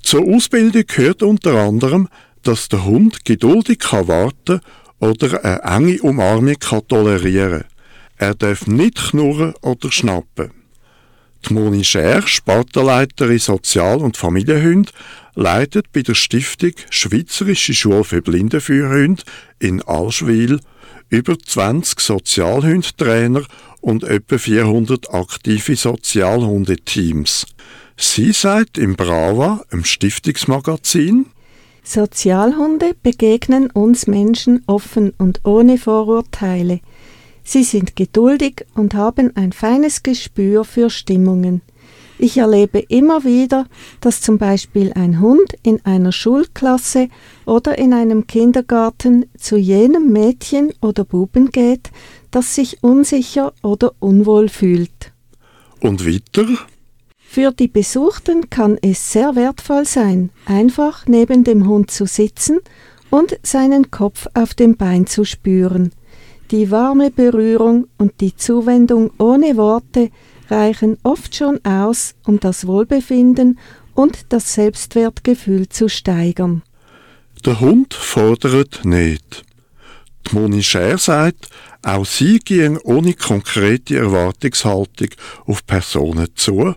Zur 0.02 0.22
Ausbildung 0.22 0.84
gehört 0.86 1.22
unter 1.22 1.54
anderem, 1.54 2.08
dass 2.42 2.68
der 2.68 2.84
Hund 2.84 3.24
geduldig 3.24 3.78
kann 3.78 4.08
warten 4.08 4.60
oder 4.98 5.44
eine 5.44 5.62
enge 5.62 6.02
Umarmung 6.02 6.58
kann 6.58 6.86
tolerieren. 6.88 7.64
Er 8.22 8.36
darf 8.36 8.68
nicht 8.68 9.10
knurren 9.10 9.52
oder 9.62 9.90
schnappen. 9.90 10.52
Die 11.44 11.54
Moni 11.54 11.82
Scher, 11.82 12.22
Spartenleiterin 12.24 13.40
Sozial- 13.40 13.98
und 13.98 14.16
Familienhund, 14.16 14.92
leitet 15.34 15.90
bei 15.90 16.02
der 16.02 16.14
Stiftung 16.14 16.70
Schweizerische 16.88 17.74
Schule 17.74 18.04
für 18.04 18.22
Blindenführhunde 18.22 19.24
in 19.58 19.82
Alschwil 19.82 20.60
über 21.08 21.36
20 21.36 21.98
Sozialhundtrainer 21.98 23.42
und 23.80 24.04
etwa 24.04 24.38
400 24.38 25.12
aktive 25.12 25.74
Sozialhundeteams. 25.74 27.46
Sie 27.96 28.30
sagt 28.30 28.78
im 28.78 28.94
Brava, 28.94 29.64
im 29.72 29.84
Stiftungsmagazin, 29.84 31.26
Sozialhunde 31.82 32.94
begegnen 33.02 33.68
uns 33.68 34.06
Menschen 34.06 34.62
offen 34.68 35.12
und 35.18 35.40
ohne 35.42 35.76
Vorurteile. 35.76 36.78
Sie 37.44 37.64
sind 37.64 37.96
geduldig 37.96 38.64
und 38.74 38.94
haben 38.94 39.36
ein 39.36 39.52
feines 39.52 40.02
Gespür 40.02 40.64
für 40.64 40.90
Stimmungen. 40.90 41.62
Ich 42.18 42.36
erlebe 42.36 42.78
immer 42.78 43.24
wieder, 43.24 43.66
dass 44.00 44.20
zum 44.20 44.38
Beispiel 44.38 44.92
ein 44.94 45.20
Hund 45.20 45.56
in 45.64 45.84
einer 45.84 46.12
Schulklasse 46.12 47.08
oder 47.46 47.78
in 47.78 47.92
einem 47.92 48.28
Kindergarten 48.28 49.26
zu 49.36 49.56
jenem 49.56 50.12
Mädchen 50.12 50.72
oder 50.80 51.04
Buben 51.04 51.50
geht, 51.50 51.90
das 52.30 52.54
sich 52.54 52.82
unsicher 52.82 53.52
oder 53.62 53.94
unwohl 53.98 54.48
fühlt. 54.48 55.12
Und 55.80 56.06
weiter? 56.06 56.46
Für 57.18 57.50
die 57.50 57.66
Besuchten 57.66 58.50
kann 58.50 58.78
es 58.82 59.10
sehr 59.10 59.34
wertvoll 59.34 59.84
sein, 59.84 60.30
einfach 60.46 61.06
neben 61.06 61.42
dem 61.42 61.66
Hund 61.66 61.90
zu 61.90 62.06
sitzen 62.06 62.60
und 63.10 63.36
seinen 63.42 63.90
Kopf 63.90 64.28
auf 64.34 64.54
dem 64.54 64.76
Bein 64.76 65.06
zu 65.06 65.24
spüren. 65.24 65.92
Die 66.52 66.70
warme 66.70 67.10
Berührung 67.10 67.86
und 67.96 68.20
die 68.20 68.36
Zuwendung 68.36 69.10
ohne 69.18 69.56
Worte 69.56 70.10
reichen 70.50 70.98
oft 71.02 71.34
schon 71.34 71.58
aus, 71.64 72.14
um 72.26 72.40
das 72.40 72.66
Wohlbefinden 72.66 73.58
und 73.94 74.26
das 74.28 74.52
Selbstwertgefühl 74.52 75.70
zu 75.70 75.88
steigern. 75.88 76.62
Der 77.46 77.58
Hund 77.58 77.94
fordert 77.94 78.84
nicht. 78.84 79.46
Die 80.28 80.34
Moni 80.34 80.62
Scher 80.62 80.98
sagt, 80.98 81.48
auch 81.82 82.04
sie 82.04 82.38
gehen 82.38 82.76
ohne 82.76 83.14
konkrete 83.14 83.96
Erwartungshaltung 83.96 85.08
auf 85.46 85.64
Personen 85.66 86.28
zu 86.34 86.74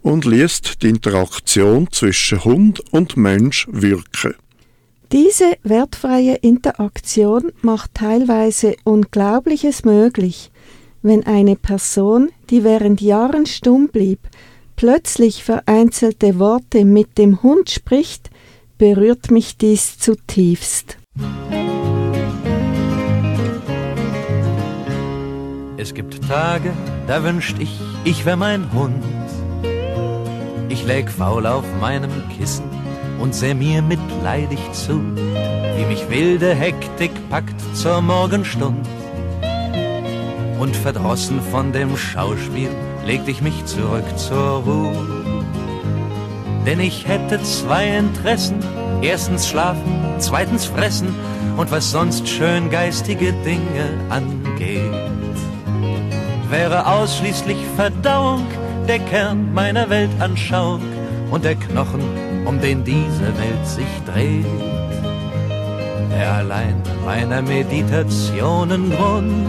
und 0.00 0.24
liest 0.24 0.82
die 0.82 0.88
Interaktion 0.88 1.88
zwischen 1.92 2.44
Hund 2.44 2.80
und 2.92 3.18
Mensch 3.18 3.68
wirken. 3.70 4.36
Diese 5.12 5.56
wertfreie 5.62 6.34
Interaktion 6.34 7.50
macht 7.62 7.94
teilweise 7.94 8.76
Unglaubliches 8.84 9.86
möglich, 9.86 10.50
wenn 11.00 11.24
eine 11.26 11.56
Person, 11.56 12.28
die 12.50 12.62
während 12.62 13.00
Jahren 13.00 13.46
stumm 13.46 13.88
blieb, 13.88 14.18
plötzlich 14.76 15.44
vereinzelte 15.44 16.38
Worte 16.38 16.84
mit 16.84 17.16
dem 17.16 17.42
Hund 17.42 17.70
spricht, 17.70 18.28
berührt 18.76 19.30
mich 19.30 19.56
dies 19.56 19.98
zutiefst. 19.98 20.98
Es 25.78 25.94
gibt 25.94 26.20
Tage, 26.28 26.74
da 27.06 27.24
wünscht 27.24 27.56
ich, 27.60 27.80
ich 28.04 28.26
wär 28.26 28.36
mein 28.36 28.74
Hund. 28.74 29.02
Ich 30.68 30.84
läg 30.84 31.08
faul 31.08 31.46
auf 31.46 31.64
meinem 31.80 32.10
Kissen 32.36 32.77
und 33.18 33.34
seh 33.34 33.54
mir 33.54 33.82
mitleidig 33.82 34.60
zu, 34.72 35.00
wie 35.76 35.84
mich 35.86 36.08
wilde 36.08 36.54
Hektik 36.54 37.10
packt 37.30 37.60
zur 37.74 38.00
Morgenstund. 38.00 38.86
Und 40.58 40.76
verdrossen 40.76 41.40
von 41.50 41.72
dem 41.72 41.96
Schauspiel 41.96 42.70
legte 43.06 43.30
ich 43.30 43.42
mich 43.42 43.64
zurück 43.64 44.06
zur 44.16 44.62
Ruhe. 44.64 45.06
Denn 46.66 46.80
ich 46.80 47.06
hätte 47.06 47.42
zwei 47.42 47.96
Interessen, 47.96 48.58
erstens 49.00 49.48
schlafen, 49.48 50.04
zweitens 50.18 50.66
fressen 50.66 51.14
und 51.56 51.70
was 51.70 51.90
sonst 51.90 52.28
schön 52.28 52.70
geistige 52.70 53.32
Dinge 53.44 53.88
angeht. 54.10 54.92
Wäre 56.50 56.86
ausschließlich 56.86 57.58
Verdauung 57.76 58.46
der 58.88 58.98
Kern 58.98 59.52
meiner 59.52 59.90
Weltanschauung 59.90 60.80
und 61.30 61.44
der 61.44 61.54
Knochen, 61.56 62.02
um 62.48 62.58
den 62.58 62.82
diese 62.82 63.28
Welt 63.36 63.66
sich 63.66 63.86
dreht. 64.06 64.46
Der 66.10 66.32
allein 66.32 66.82
meiner 67.04 67.42
Meditationen 67.42 68.90
Grund. 68.90 69.46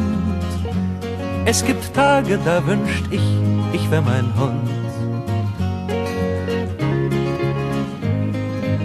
Es 1.46 1.66
gibt 1.66 1.94
Tage, 1.94 2.38
da 2.44 2.66
wünscht 2.68 3.06
ich, 3.10 3.24
ich 3.72 3.90
wär 3.90 4.02
mein 4.02 4.28
Hund. 4.38 4.70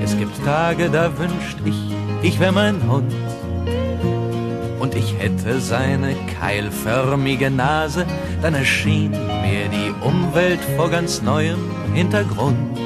Es 0.04 0.16
gibt 0.16 0.44
Tage, 0.44 0.88
da 0.90 1.18
wünscht 1.18 1.58
ich, 1.64 1.92
ich 2.22 2.38
wär 2.38 2.52
mein 2.52 2.88
Hund. 2.88 3.12
Und 4.78 4.94
ich 4.94 5.18
hätte 5.18 5.60
seine 5.60 6.14
keilförmige 6.40 7.50
Nase, 7.50 8.06
dann 8.42 8.54
erschien 8.54 9.10
mir 9.10 9.68
die 9.72 9.92
Umwelt 10.06 10.60
vor 10.76 10.88
ganz 10.88 11.20
neuem 11.20 11.58
Hintergrund. 11.94 12.83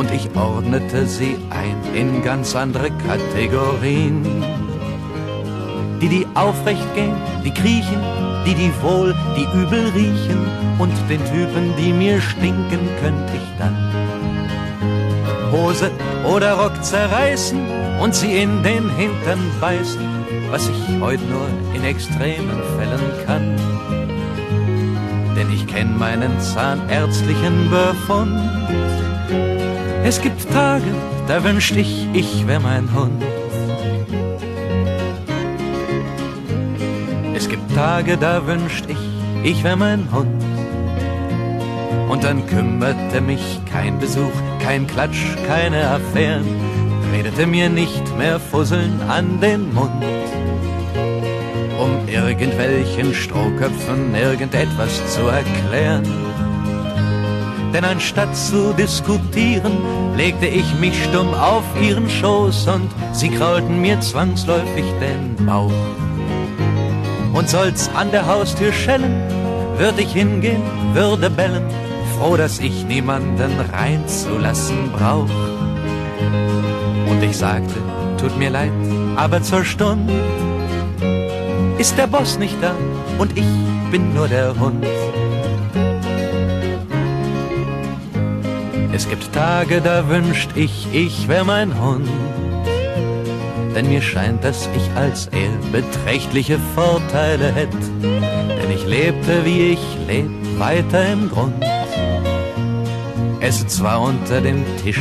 Und 0.00 0.10
ich 0.12 0.34
ordnete 0.34 1.04
sie 1.04 1.36
ein 1.50 1.76
in 1.94 2.22
ganz 2.22 2.56
andere 2.56 2.90
Kategorien. 3.06 4.24
Die, 6.00 6.08
die 6.08 6.26
aufrecht 6.32 6.94
gehen, 6.94 7.12
die 7.44 7.50
kriechen, 7.50 8.00
die, 8.46 8.54
die 8.54 8.72
wohl, 8.80 9.14
die 9.36 9.44
übel 9.54 9.90
riechen. 9.94 10.40
Und 10.78 10.94
den 11.10 11.22
Typen, 11.26 11.76
die 11.76 11.92
mir 11.92 12.18
stinken, 12.18 12.88
könnte 13.02 13.34
ich 13.34 13.58
dann 13.58 13.76
Hose 15.52 15.90
oder 16.26 16.54
Rock 16.54 16.82
zerreißen 16.82 17.60
und 18.00 18.14
sie 18.14 18.40
in 18.40 18.62
den 18.62 18.88
Hintern 18.96 19.40
beißen, 19.60 20.00
was 20.50 20.66
ich 20.66 20.98
heute 20.98 21.24
nur 21.24 21.46
in 21.74 21.84
extremen 21.84 22.58
Fällen 22.78 23.26
kann. 23.26 23.54
Denn 25.36 25.52
ich 25.52 25.66
kenn 25.66 25.98
meinen 25.98 26.40
zahnärztlichen 26.40 27.68
Befund. 27.68 29.09
Es 30.10 30.20
gibt 30.20 30.50
Tage, 30.50 30.92
da 31.28 31.44
wünscht 31.44 31.76
ich, 31.76 32.08
ich 32.12 32.44
wär 32.48 32.58
mein 32.58 32.92
Hund. 32.92 33.22
Es 37.32 37.48
gibt 37.48 37.72
Tage, 37.76 38.16
da 38.16 38.44
wünscht 38.44 38.86
ich, 38.88 38.98
ich 39.44 39.62
wär 39.62 39.76
mein 39.76 40.10
Hund. 40.10 40.42
Und 42.08 42.24
dann 42.24 42.44
kümmerte 42.48 43.20
mich 43.20 43.60
kein 43.70 44.00
Besuch, 44.00 44.32
kein 44.58 44.88
Klatsch, 44.88 45.36
keine 45.46 45.88
Affären, 45.88 46.44
redete 47.12 47.46
mir 47.46 47.68
nicht 47.68 48.18
mehr 48.18 48.40
Fusseln 48.40 49.00
an 49.08 49.40
den 49.40 49.72
Mund. 49.72 50.04
Um 51.78 52.08
irgendwelchen 52.08 53.14
Strohköpfen 53.14 54.16
irgendetwas 54.16 55.14
zu 55.14 55.28
erklären. 55.28 56.29
Denn 57.72 57.84
anstatt 57.84 58.36
zu 58.36 58.72
diskutieren, 58.72 59.78
legte 60.16 60.46
ich 60.46 60.74
mich 60.80 61.04
stumm 61.04 61.32
auf 61.34 61.64
ihren 61.80 62.10
Schoß 62.10 62.66
und 62.68 62.90
sie 63.12 63.28
kraulten 63.28 63.80
mir 63.80 64.00
zwangsläufig 64.00 64.84
den 65.00 65.46
Bauch. 65.46 65.70
Und 67.32 67.48
soll's 67.48 67.88
an 67.94 68.10
der 68.10 68.26
Haustür 68.26 68.72
schellen, 68.72 69.22
würd 69.78 70.00
ich 70.00 70.12
hingehen, 70.12 70.62
würde 70.94 71.30
bellen, 71.30 71.64
froh, 72.18 72.36
dass 72.36 72.58
ich 72.58 72.84
niemanden 72.84 73.52
reinzulassen 73.72 74.90
brauch. 74.90 75.30
Und 77.08 77.22
ich 77.22 77.36
sagte, 77.36 77.74
tut 78.18 78.36
mir 78.36 78.50
leid, 78.50 78.72
aber 79.16 79.42
zur 79.42 79.64
Stunde 79.64 80.12
ist 81.78 81.96
der 81.96 82.08
Boss 82.08 82.38
nicht 82.38 82.56
da 82.60 82.74
und 83.18 83.38
ich 83.38 83.46
bin 83.90 84.12
nur 84.12 84.28
der 84.28 84.58
Hund. 84.58 84.84
Es 89.00 89.08
gibt 89.08 89.32
Tage, 89.32 89.80
da 89.80 90.10
wünscht 90.10 90.50
ich, 90.56 90.86
ich 90.92 91.26
wär 91.26 91.42
mein 91.42 91.72
Hund. 91.80 92.06
Denn 93.74 93.88
mir 93.88 94.02
scheint, 94.02 94.44
dass 94.44 94.68
ich 94.76 94.94
als 94.94 95.26
er 95.28 95.48
beträchtliche 95.72 96.58
Vorteile 96.74 97.50
hätt. 97.50 97.72
Denn 98.02 98.70
ich 98.70 98.86
lebte, 98.86 99.46
wie 99.46 99.72
ich 99.72 99.80
leb, 100.06 100.28
weiter 100.58 101.02
im 101.14 101.30
Grund. 101.30 101.64
Esse 103.40 103.66
zwar 103.68 104.02
unter 104.02 104.42
dem 104.42 104.66
Tisch, 104.84 105.00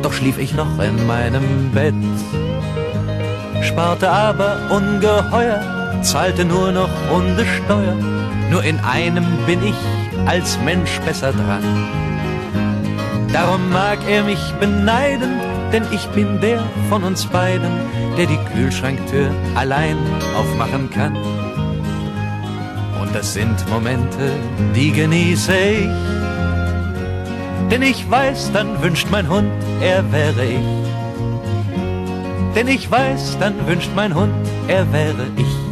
doch 0.00 0.12
schlief 0.12 0.38
ich 0.38 0.54
noch 0.54 0.78
in 0.78 1.04
meinem 1.04 1.72
Bett. 1.72 1.92
sparte 3.62 4.08
aber 4.10 4.60
ungeheuer, 4.70 6.00
zahlte 6.02 6.44
nur 6.44 6.70
noch 6.70 6.90
runde 7.10 7.44
Steuer. 7.44 7.96
Nur 8.48 8.62
in 8.62 8.78
einem 8.78 9.26
bin 9.44 9.60
ich 9.66 9.74
als 10.24 10.56
Mensch 10.64 11.00
besser 11.00 11.32
dran. 11.32 12.03
Darum 13.34 13.68
mag 13.72 13.98
er 14.08 14.22
mich 14.22 14.52
beneiden, 14.60 15.40
denn 15.72 15.82
ich 15.90 16.06
bin 16.10 16.40
der 16.40 16.62
von 16.88 17.02
uns 17.02 17.26
beiden, 17.26 17.72
der 18.16 18.26
die 18.26 18.38
Kühlschranktür 18.54 19.28
allein 19.56 19.96
aufmachen 20.36 20.88
kann. 20.88 21.16
Und 23.02 23.12
das 23.12 23.34
sind 23.34 23.68
Momente, 23.68 24.30
die 24.76 24.92
genieße 24.92 25.52
ich. 25.52 25.90
Denn 27.72 27.82
ich 27.82 28.08
weiß, 28.08 28.52
dann 28.52 28.80
wünscht 28.80 29.08
mein 29.10 29.28
Hund, 29.28 29.50
er 29.80 30.12
wäre 30.12 30.44
ich. 30.44 30.94
Denn 32.54 32.68
ich 32.68 32.88
weiß, 32.88 33.38
dann 33.40 33.66
wünscht 33.66 33.90
mein 33.96 34.14
Hund, 34.14 34.32
er 34.68 34.92
wäre 34.92 35.26
ich. 35.36 35.63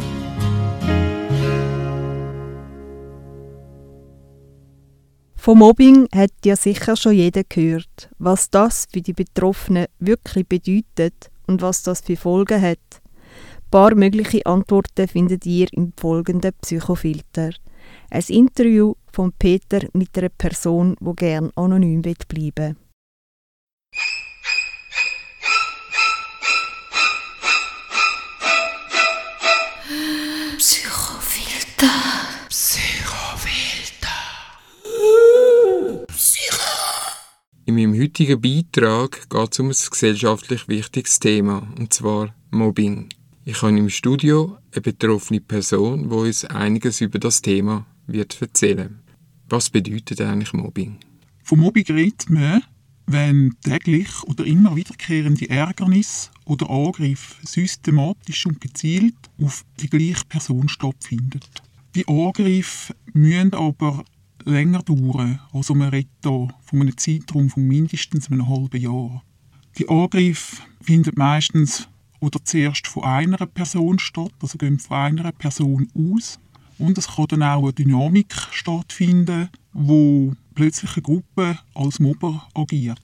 Vom 5.43 5.59
Mobbing 5.59 6.07
hat 6.15 6.31
ja 6.45 6.55
sicher 6.55 6.95
schon 6.95 7.15
jeder 7.15 7.43
gehört, 7.43 8.09
was 8.17 8.49
das 8.49 8.87
für 8.89 9.01
die 9.01 9.11
Betroffenen 9.11 9.87
wirklich 9.99 10.47
bedeutet 10.47 11.29
und 11.47 11.61
was 11.61 11.83
das 11.83 11.99
für 11.99 12.15
Folgen 12.15 12.61
hat. 12.61 12.77
Ein 12.77 13.69
paar 13.69 13.93
mögliche 13.93 14.45
Antworten 14.45 15.05
findet 15.05 15.45
ihr 15.45 15.67
im 15.73 15.91
folgenden 15.99 16.53
Psychofilter. 16.61 17.49
Ein 18.09 18.23
Interview 18.29 18.93
von 19.11 19.33
Peter 19.33 19.81
mit 19.91 20.17
einer 20.17 20.29
Person, 20.29 20.95
wo 21.01 21.11
gern 21.11 21.51
anonym 21.57 22.03
bleiben 22.03 22.53
will. 22.55 22.75
In 37.65 37.75
meinem 37.75 37.97
heutigen 37.97 38.41
Beitrag 38.41 39.29
geht 39.29 39.53
es 39.53 39.59
um 39.59 39.67
ein 39.67 39.75
gesellschaftlich 39.89 40.67
wichtiges 40.67 41.17
Thema, 41.19 41.65
und 41.79 41.93
zwar 41.93 42.35
Mobbing. 42.51 43.07
Ich 43.45 43.61
habe 43.61 43.77
im 43.77 43.87
Studio 43.87 44.57
eine 44.73 44.81
betroffene 44.81 45.39
Person, 45.39 46.09
die 46.09 46.15
uns 46.15 46.43
einiges 46.43 46.99
über 46.99 47.19
das 47.19 47.41
Thema 47.41 47.85
wird 48.05 48.41
erzählen. 48.41 48.99
Was 49.47 49.69
bedeutet 49.69 50.19
eigentlich 50.19 50.51
Mobbing? 50.51 50.97
Von 51.41 51.59
Mobbing 51.61 51.85
redet 51.85 52.29
man, 52.29 52.63
wenn 53.05 53.55
täglich 53.63 54.11
oder 54.23 54.45
immer 54.45 54.75
wiederkehrende 54.75 55.49
Ärgernis 55.49 56.31
oder 56.43 56.69
Angriff 56.69 57.37
systematisch 57.43 58.45
und 58.45 58.59
gezielt 58.59 59.15
auf 59.41 59.63
die 59.79 59.89
gleiche 59.89 60.25
Person 60.27 60.67
stattfindet. 60.67 61.63
Die 61.95 62.05
Angriffe 62.09 62.93
müssen 63.13 63.53
aber 63.53 64.03
länger 64.45 64.83
dauern. 64.83 65.39
Also 65.51 65.73
man 65.73 65.89
redet 65.89 66.11
hier 66.23 66.47
von 66.63 66.81
einem 66.81 66.97
Zeitraum 66.97 67.49
von 67.49 67.67
mindestens 67.67 68.31
einem 68.31 68.47
halben 68.47 68.81
Jahr. 68.81 69.23
Die 69.77 69.89
Angriffe 69.89 70.61
finden 70.81 71.13
meistens 71.15 71.87
oder 72.19 72.39
zuerst 72.43 72.87
von 72.87 73.03
einer 73.03 73.45
Person 73.45 73.99
statt, 73.99 74.31
also 74.41 74.57
gehen 74.57 74.79
von 74.79 74.97
einer 74.97 75.31
Person 75.31 75.89
aus. 75.95 76.39
Und 76.77 76.97
es 76.97 77.07
kann 77.07 77.27
dann 77.29 77.43
auch 77.43 77.63
eine 77.63 77.73
Dynamik 77.73 78.33
stattfinden, 78.51 79.49
wo 79.73 80.33
plötzlich 80.55 80.93
eine 80.93 81.01
Gruppe 81.01 81.59
als 81.73 81.99
Mobber 81.99 82.47
agiert. 82.53 82.99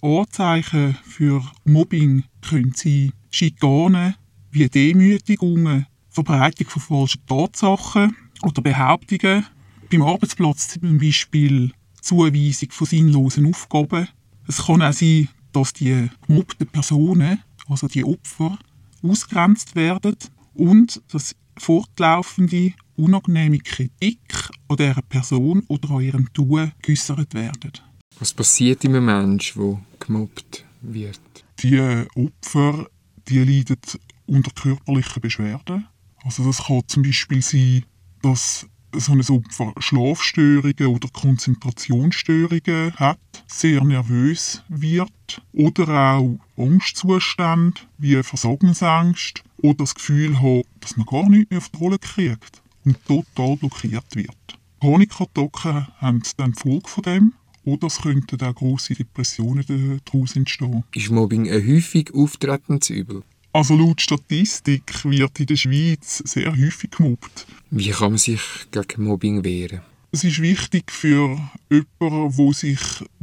Anzeichen 0.00 0.96
für 1.04 1.42
Mobbing 1.64 2.24
können 2.40 2.72
sein 2.74 3.12
Schikanen 3.30 4.14
wie 4.50 4.68
Demütigungen, 4.68 5.86
Verbreitung 6.08 6.68
von 6.68 6.82
falschen 6.82 7.26
Tatsachen 7.26 8.16
oder 8.42 8.62
Behauptungen, 8.62 9.44
beim 9.90 10.02
Arbeitsplatz 10.02 10.68
zum 10.68 10.98
Beispiel 10.98 11.72
Zuweisung 12.00 12.70
von 12.70 12.86
sinnlosen 12.86 13.46
Aufgaben. 13.46 14.08
Es 14.46 14.64
kann 14.64 14.82
auch 14.82 14.92
sein, 14.92 15.28
dass 15.52 15.72
die 15.72 16.08
gemobbten 16.26 16.66
Personen, 16.66 17.42
also 17.68 17.88
die 17.88 18.04
Opfer, 18.04 18.58
ausgrenzt 19.02 19.76
werden 19.76 20.16
und 20.54 21.02
dass 21.12 21.34
fortlaufende 21.58 22.72
unangenehme 22.96 23.58
Kritik 23.58 24.20
an 24.68 24.76
dieser 24.76 25.02
Person 25.02 25.64
oder 25.68 25.90
an 25.90 26.02
ihrem 26.02 26.32
Tun 26.32 26.72
geäussert 26.82 27.34
werden. 27.34 27.72
Was 28.18 28.32
passiert 28.32 28.84
in 28.84 28.96
einem 28.96 29.06
Menschen, 29.06 29.62
der 29.62 29.80
gemobbt 29.98 30.64
wird? 30.82 31.20
Die 31.60 31.80
Opfer 32.14 32.86
die 33.28 33.38
leiden 33.38 33.78
unter 34.26 34.50
körperlichen 34.50 35.20
Beschwerden. 35.20 35.86
Also 36.24 36.44
das 36.44 36.64
kann 36.64 36.82
zum 36.86 37.02
Beispiel 37.02 37.42
sein, 37.42 37.84
dass 38.22 38.66
so 38.94 39.12
ein 39.12 39.20
Opfer 39.20 39.72
Schlafstörungen 39.78 40.86
oder 40.86 41.08
Konzentrationsstörungen 41.08 42.94
hat, 42.96 43.18
sehr 43.46 43.84
nervös 43.84 44.62
wird 44.68 45.42
oder 45.52 45.88
auch 45.88 46.38
Angstzustände 46.56 47.80
wie 47.98 48.22
Versagensangst 48.22 49.42
oder 49.58 49.78
das 49.78 49.94
Gefühl 49.94 50.40
hat, 50.40 50.66
dass 50.80 50.96
man 50.96 51.06
gar 51.06 51.28
nichts 51.28 51.50
mehr 51.50 51.58
auf 51.58 51.68
die 51.68 51.78
Rolle 51.78 51.98
kriegt 51.98 52.62
und 52.84 53.04
total 53.06 53.56
blockiert 53.56 54.14
wird. 54.14 54.58
Panikattacken 54.80 55.88
haben 55.98 56.22
dann 56.36 56.54
Folge 56.54 56.88
von 56.88 57.02
dem 57.02 57.32
oder 57.64 57.88
es 57.88 58.00
könnten 58.00 58.40
auch 58.40 58.54
grosse 58.54 58.94
Depressionen 58.94 60.00
daraus 60.04 60.36
entstehen. 60.36 60.84
Ist 60.94 61.10
Mobbing 61.10 61.50
ein 61.50 61.66
häufig 61.66 62.14
auftretendes 62.14 62.90
Übel? 62.90 63.22
Also 63.52 63.76
laut 63.76 64.00
Statistik 64.00 65.04
wird 65.04 65.40
in 65.40 65.46
der 65.46 65.56
Schweiz 65.56 66.22
sehr 66.24 66.52
häufig 66.52 66.90
gemobbt. 66.90 67.46
Wie 67.70 67.90
kann 67.90 68.12
man 68.12 68.18
sich 68.18 68.40
gegen 68.70 69.04
Mobbing 69.04 69.42
wehren? 69.42 69.80
Es 70.10 70.24
ist 70.24 70.40
wichtig 70.40 70.90
für 70.90 71.38
jemanden, 71.70 72.36
der 72.36 72.52
sich 72.54 72.80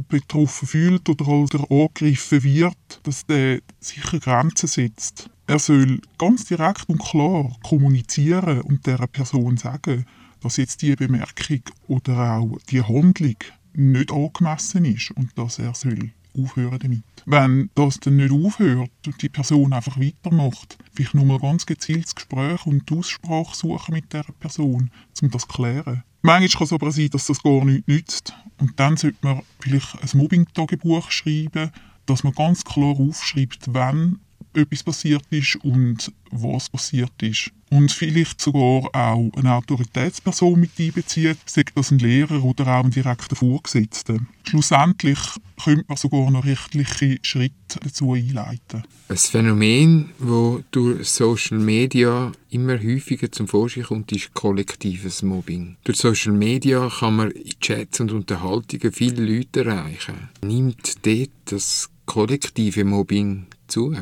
betroffen 0.08 0.68
fühlt 0.68 1.08
oder 1.08 1.26
halt 1.26 1.54
angegriffen 1.54 2.44
wird, 2.44 3.00
dass 3.02 3.26
der 3.26 3.60
sicher 3.80 4.20
Grenzen 4.20 4.68
setzt. 4.68 5.28
Er 5.48 5.58
soll 5.58 6.00
ganz 6.18 6.44
direkt 6.44 6.88
und 6.88 7.00
klar 7.00 7.56
kommunizieren 7.62 8.60
und 8.62 8.86
der 8.86 9.06
Person 9.06 9.56
sagen, 9.56 10.06
dass 10.42 10.58
jetzt 10.58 10.82
die 10.82 10.94
Bemerkung 10.94 11.62
oder 11.88 12.38
auch 12.38 12.58
die 12.68 12.82
Handlung 12.82 13.36
nicht 13.74 14.12
angemessen 14.12 14.84
ist 14.84 15.10
und 15.12 15.36
dass 15.36 15.58
er 15.58 15.74
soll 15.74 16.10
aufhören 16.38 16.78
damit. 16.78 17.02
Wenn 17.24 17.70
das 17.74 18.00
dann 18.00 18.16
nicht 18.16 18.32
aufhört 18.32 18.90
und 19.06 19.22
die 19.22 19.28
Person 19.28 19.72
einfach 19.72 19.98
weitermacht, 19.98 20.78
vielleicht 20.92 21.14
nur 21.14 21.24
mal 21.24 21.38
ganz 21.38 21.66
gezielt 21.66 22.04
das 22.04 22.14
Gespräch 22.14 22.66
und 22.66 22.88
die 22.88 22.94
Aussprache 22.94 23.54
suchen 23.54 23.94
mit 23.94 24.12
der 24.12 24.24
Person, 24.40 24.90
um 25.22 25.30
das 25.30 25.42
zu 25.42 25.48
klären. 25.48 26.02
Manchmal 26.22 26.48
kann 26.48 26.64
es 26.64 26.72
aber 26.72 26.90
sein, 26.90 27.10
dass 27.10 27.26
das 27.26 27.42
gar 27.42 27.64
nichts 27.64 27.86
nützt. 27.86 28.34
Und 28.58 28.80
dann 28.80 28.96
sollte 28.96 29.18
man 29.22 29.42
vielleicht 29.60 29.94
ein 30.02 30.18
Mobbing-Tagebuch 30.18 31.10
schreiben, 31.10 31.70
dass 32.06 32.24
man 32.24 32.32
ganz 32.32 32.64
klar 32.64 32.98
aufschreibt, 32.98 33.66
wann 33.68 34.20
etwas 34.56 34.82
passiert 34.82 35.24
ist 35.30 35.56
und 35.56 36.12
was 36.30 36.68
passiert 36.68 37.22
ist. 37.22 37.50
Und 37.70 37.90
vielleicht 37.90 38.40
sogar 38.40 38.88
auch 38.94 39.30
eine 39.34 39.54
Autoritätsperson 39.54 40.60
mit 40.60 40.70
einbezieht, 40.78 41.38
sei 41.46 41.64
das 41.74 41.90
ein 41.90 41.98
Lehrer 41.98 42.44
oder 42.44 42.66
auch 42.68 42.84
ein 42.84 42.92
direkter 42.92 43.34
Vorgesetzter. 43.34 44.18
Schlussendlich 44.44 45.18
könnte 45.62 45.84
man 45.88 45.96
sogar 45.96 46.30
noch 46.30 46.44
rechtliche 46.44 47.18
Schritte 47.22 47.80
dazu 47.82 48.12
einleiten. 48.12 48.84
Ein 49.08 49.16
Phänomen, 49.16 50.10
das 50.20 50.62
durch 50.70 51.08
Social 51.08 51.58
Media 51.58 52.30
immer 52.50 52.78
häufiger 52.78 53.32
zum 53.32 53.48
Vorschein 53.48 53.84
kommt, 53.84 54.12
ist 54.12 54.32
kollektives 54.34 55.22
Mobbing. 55.22 55.76
Durch 55.82 55.98
Social 55.98 56.32
Media 56.32 56.88
kann 56.88 57.16
man 57.16 57.30
in 57.32 57.58
Chats 57.60 57.98
und 57.98 58.12
Unterhaltungen 58.12 58.92
viele 58.92 59.24
Leute 59.24 59.64
erreichen. 59.64 60.28
Nimmt 60.42 61.04
dort 61.04 61.30
das 61.46 61.90
kollektive 62.06 62.84
Mobbing 62.84 63.46
zu? 63.66 63.96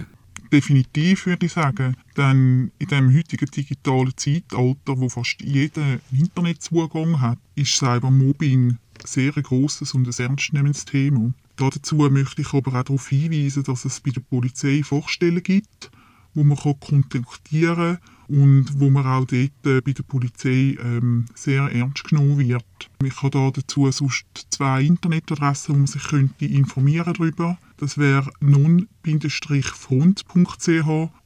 Definitiv, 0.52 1.26
würde 1.26 1.46
ich 1.46 1.52
sagen. 1.52 1.96
Denn 2.16 2.70
in 2.78 2.88
dem 2.88 3.14
heutigen 3.14 3.46
digitalen 3.46 4.16
Zeitalter, 4.16 4.98
wo 4.98 5.08
fast 5.08 5.40
jeder 5.42 5.98
Internetzugang 6.12 7.20
hat, 7.20 7.38
ist 7.54 7.76
Cybermobbing 7.76 8.78
sehr 9.04 9.36
ein 9.36 9.42
grosses 9.42 9.94
und 9.94 10.06
ein 10.06 10.24
ernstzunehmendes 10.24 10.84
Thema. 10.84 11.32
Dazu 11.56 11.96
möchte 11.96 12.42
ich 12.42 12.52
aber 12.52 12.80
auch 12.80 12.84
darauf 12.84 13.08
hinweisen, 13.08 13.62
dass 13.64 13.84
es 13.84 14.00
bei 14.00 14.10
der 14.10 14.20
Polizei 14.20 14.82
Vorstellen 14.82 15.42
gibt, 15.42 15.90
wo 16.34 16.42
man 16.42 16.58
kontaktieren 16.58 17.98
kann 17.98 18.14
und 18.28 18.80
wo 18.80 18.90
man 18.90 19.06
auch 19.06 19.26
dort 19.26 19.66
äh, 19.66 19.80
bei 19.80 19.92
der 19.92 20.02
Polizei 20.02 20.76
ähm, 20.82 21.26
sehr 21.34 21.64
ernst 21.64 22.04
genommen 22.04 22.38
wird. 22.38 22.64
Ich 23.02 23.22
habe 23.22 23.30
da 23.30 23.50
dazu 23.50 23.90
sonst 23.90 24.26
zwei 24.50 24.82
Internetadressen, 24.82 25.74
wo 25.74 25.78
man 25.78 25.86
sich 25.86 26.02
könnte 26.02 26.46
informieren 26.46 27.14
darüber. 27.14 27.58
Das 27.76 27.98
wäre 27.98 28.30
non-front.ch 28.40 28.88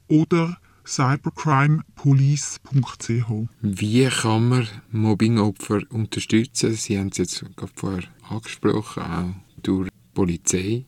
oder 0.07 0.57
cybercrimepolice.ch. 0.85 3.47
Wie 3.61 4.07
kann 4.07 4.49
man 4.49 4.67
Mobbingopfer 4.91 5.81
unterstützen? 5.89 6.73
Sie 6.73 6.97
haben 6.97 7.09
es 7.09 7.17
jetzt 7.17 7.45
gerade 7.55 7.71
vorher 7.75 8.05
angesprochen, 8.27 9.03
auch 9.03 9.29
durch 9.61 9.89
die 9.89 9.95
Polizei. 10.13 10.85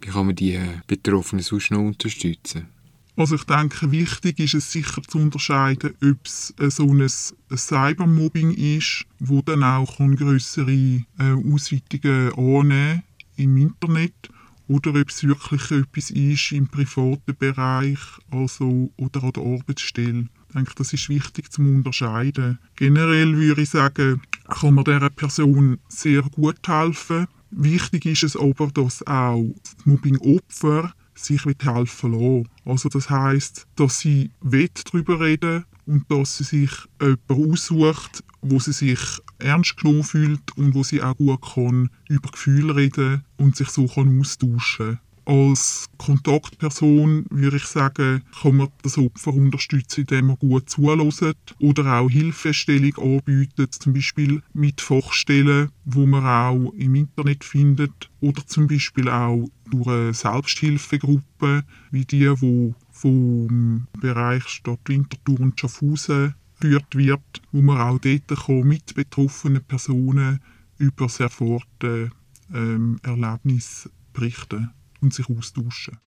Wie 0.00 0.08
kann 0.08 0.26
man 0.26 0.36
die 0.36 0.60
Betroffenen 0.86 1.42
sonst 1.42 1.72
noch 1.72 1.80
unterstützen? 1.80 2.68
Also 3.16 3.34
ich 3.34 3.42
denke, 3.44 3.90
wichtig 3.90 4.38
ist 4.38 4.54
es 4.54 4.70
sicher 4.72 5.02
zu 5.02 5.18
unterscheiden, 5.18 5.94
ob 6.02 6.24
es 6.24 6.54
äh, 6.58 6.70
so 6.70 6.86
ein, 6.86 7.06
Cybermobbing 7.54 8.52
ist, 8.52 9.04
wo 9.18 9.42
dann 9.42 9.62
auch 9.62 9.98
kann 9.98 10.16
grössere 10.16 10.72
äh, 10.72 11.04
Ausweitungen 11.18 12.32
annehmen 12.32 13.02
im 13.36 13.58
Internet 13.58 14.30
oder 14.70 14.90
ob 14.90 15.10
es 15.10 15.24
wirklich 15.24 15.68
etwas 15.72 16.10
ist 16.10 16.52
im 16.52 16.68
privaten 16.68 17.34
Bereich 17.36 17.98
also, 18.30 18.92
oder 18.96 19.24
an 19.24 19.32
der 19.32 19.42
Arbeitsstelle. 19.42 20.28
Ich 20.48 20.54
denke, 20.54 20.72
das 20.76 20.92
ist 20.92 21.08
wichtig 21.08 21.50
zu 21.50 21.60
unterscheiden. 21.60 22.60
Generell 22.76 23.36
würde 23.36 23.62
ich 23.62 23.70
sagen, 23.70 24.22
kann 24.48 24.74
man 24.74 24.84
dieser 24.84 25.10
Person 25.10 25.78
sehr 25.88 26.22
gut 26.22 26.68
helfen. 26.68 27.26
Wichtig 27.50 28.06
ist 28.06 28.22
es 28.22 28.36
aber, 28.36 28.68
dass 28.68 29.04
auch 29.08 29.44
das 29.64 29.86
Mobbing-Opfer 29.86 30.94
sich 31.14 31.44
helfen 31.44 32.12
lassen. 32.12 32.48
Also 32.64 32.88
das 32.88 33.10
heißt, 33.10 33.66
dass 33.74 33.98
sie 33.98 34.30
darüber 34.40 35.18
reden 35.18 35.64
und 35.86 36.08
dass 36.08 36.38
sie 36.38 36.44
sich 36.44 36.70
jemanden 37.00 37.52
aussucht, 37.52 38.22
wo 38.40 38.60
sie 38.60 38.72
sich 38.72 39.00
ernst 39.40 39.76
genommen 39.76 40.04
fühlt 40.04 40.56
und 40.56 40.74
wo 40.74 40.82
sie 40.82 41.02
auch 41.02 41.16
gut 41.16 41.40
kann 41.54 41.90
über 42.08 42.30
Gefühle 42.30 42.76
reden 42.76 43.24
und 43.36 43.56
sich 43.56 43.68
so 43.68 43.86
kann 43.86 44.20
austauschen. 44.20 44.98
Als 45.26 45.86
Kontaktperson 45.98 47.26
würde 47.30 47.58
ich 47.58 47.66
sagen, 47.66 48.22
kann 48.42 48.56
man 48.56 48.68
das 48.82 48.98
Opfer 48.98 49.32
unterstützen, 49.32 50.00
indem 50.00 50.26
man 50.28 50.38
gut 50.38 50.68
zulässt 50.68 51.54
oder 51.60 52.00
auch 52.00 52.10
Hilfestellung 52.10 52.96
anbietet, 52.96 53.74
zum 53.74 53.92
Beispiel 53.92 54.42
mit 54.54 54.80
Fachstellen, 54.80 55.70
wo 55.84 56.06
man 56.06 56.24
auch 56.24 56.72
im 56.72 56.94
Internet 56.96 57.44
findet 57.44 58.10
oder 58.20 58.44
zum 58.46 58.66
Beispiel 58.66 59.08
auch 59.08 59.46
durch 59.70 59.86
eine 59.86 60.14
Selbsthilfegruppe, 60.14 61.62
wie 61.92 62.04
die, 62.04 62.28
wo 62.40 62.74
vom 62.90 63.86
Bereich 64.00 64.48
Stadt 64.48 64.80
Winterthur 64.86 65.38
und 65.38 65.60
Schaffhausen 65.60 66.34
geführt 66.60 66.94
wird, 66.94 67.42
wo 67.52 67.62
man 67.62 67.80
auch 67.80 67.98
dort 67.98 68.46
kann 68.46 68.60
mit 68.60 68.94
betroffenen 68.94 69.64
Personen 69.64 70.40
über 70.78 71.06
das 71.06 71.20
erfahrene 71.20 72.10
ähm, 72.54 73.00
Erlebnis 73.02 73.88
berichten 74.12 74.70
und 75.00 75.14
sich 75.14 75.28
austauschen. 75.28 75.98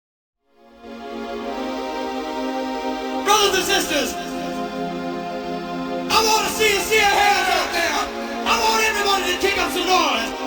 Brothers 3.24 3.56
and 3.56 3.66
sisters, 3.66 4.14
I 6.10 6.18
want 6.26 6.46
to 6.46 6.52
see 6.54 6.78
see 6.88 6.96
your 6.96 7.04
hands 7.04 7.48
out 7.56 7.72
there. 7.72 8.02
I 8.44 8.54
want 8.60 8.82
everybody 8.84 9.34
to 9.34 9.38
kick 9.40 9.58
up 9.58 9.72
some 9.72 9.86
noise. 9.86 10.41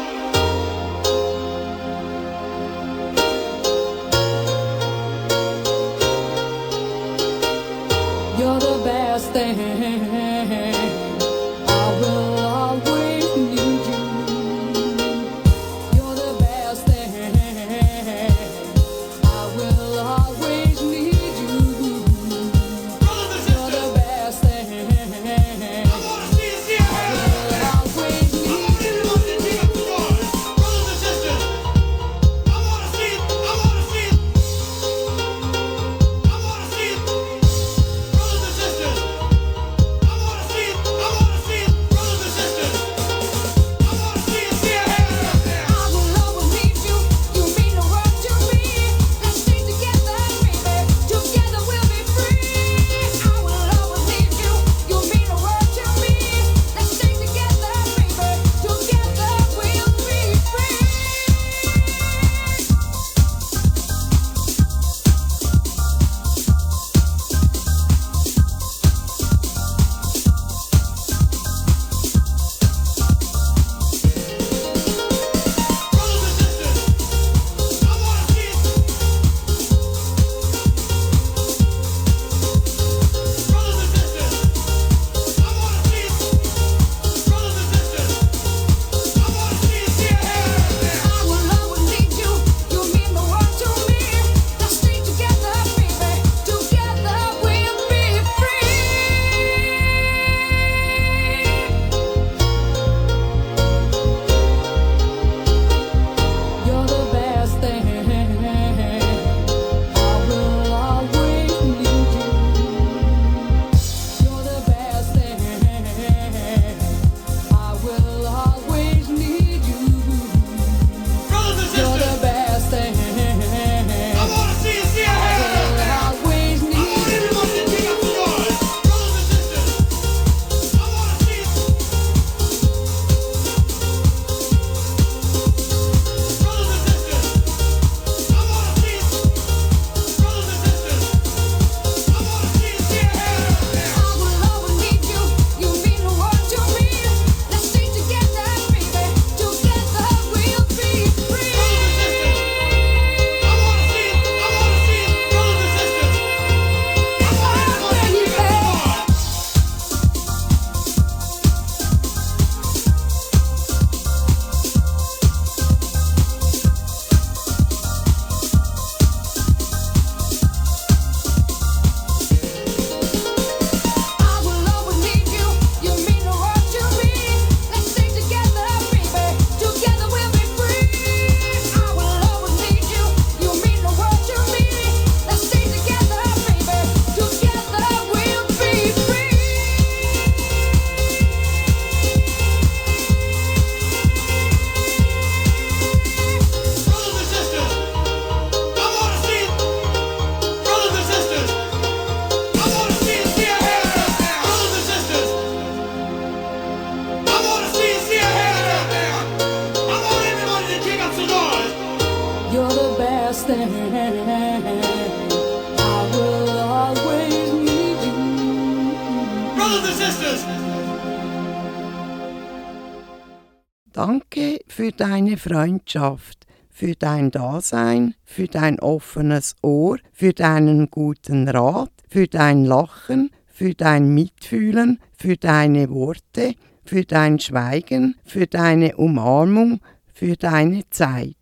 Freundschaft, 225.45 226.47
für 226.71 226.95
dein 226.95 227.29
Dasein, 227.29 228.15
für 228.23 228.47
dein 228.47 228.79
offenes 228.79 229.55
Ohr, 229.61 229.99
für 230.11 230.33
deinen 230.33 230.89
guten 230.89 231.47
Rat, 231.47 231.91
für 232.09 232.27
dein 232.27 232.65
Lachen, 232.65 233.29
für 233.45 233.75
dein 233.75 234.13
Mitfühlen, 234.13 234.99
für 235.15 235.37
deine 235.37 235.89
Worte, 235.91 236.55
für 236.83 237.03
dein 237.03 237.39
Schweigen, 237.39 238.15
für 238.25 238.47
deine 238.47 238.97
Umarmung, 238.97 239.81
für 240.13 240.35
deine 240.35 240.81
Zeit. 240.89 241.35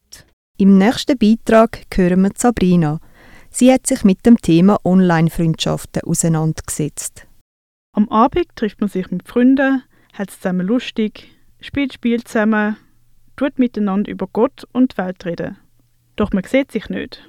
Im 0.58 0.78
nächsten 0.78 1.18
Beitrag 1.18 1.86
hören 1.96 2.24
wir 2.24 2.32
Sabrina. 2.36 3.00
Sie 3.50 3.72
hat 3.72 3.88
sich 3.88 4.04
mit 4.04 4.26
dem 4.26 4.38
Thema 4.38 4.80
Online-Freundschaften 4.84 6.04
auseinandergesetzt. 6.04 7.26
Am 7.96 8.10
Abend 8.10 8.48
trifft 8.56 8.82
man 8.82 8.90
sich 8.90 9.10
mit 9.12 9.26
Freunden, 9.28 9.84
hat 10.12 10.30
es 10.30 10.42
zusammen 10.42 10.68
lustig, 10.68 11.30
spielt 11.62 11.94
Spiel 11.94 12.24
zusammen, 12.24 12.76
tut 13.36 13.60
miteinander 13.60 14.12
über 14.12 14.28
Gott 14.28 14.68
und 14.72 14.94
die 14.94 14.98
Welt 14.98 15.26
reden. 15.26 15.58
Doch 16.16 16.32
man 16.32 16.44
sieht 16.44 16.72
sich 16.72 16.90
nicht. 16.90 17.28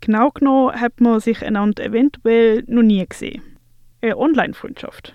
Genau 0.00 0.30
genommen 0.30 0.80
hat 0.80 1.00
man 1.00 1.20
sich 1.20 1.44
einander 1.44 1.84
eventuell 1.84 2.64
noch 2.66 2.82
nie 2.82 3.04
gesehen. 3.06 3.42
Eine 4.00 4.16
Online-Freundschaft. 4.16 5.14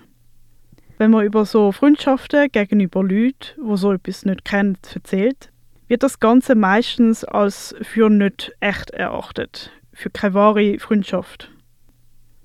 Wenn 0.98 1.10
man 1.10 1.26
über 1.26 1.44
so 1.44 1.72
Freundschaften 1.72 2.48
gegenüber 2.50 3.02
Leuten, 3.02 3.46
die 3.58 3.76
so 3.76 3.92
etwas 3.92 4.24
nicht 4.24 4.44
kennen, 4.44 4.78
erzählt, 4.94 5.50
wird 5.88 6.02
das 6.02 6.20
Ganze 6.20 6.54
meistens 6.54 7.24
als 7.24 7.74
für 7.82 8.08
nicht 8.08 8.52
echt 8.60 8.90
erachtet, 8.90 9.72
für 9.92 10.10
keine 10.10 10.34
wahre 10.34 10.78
Freundschaft. 10.78 11.50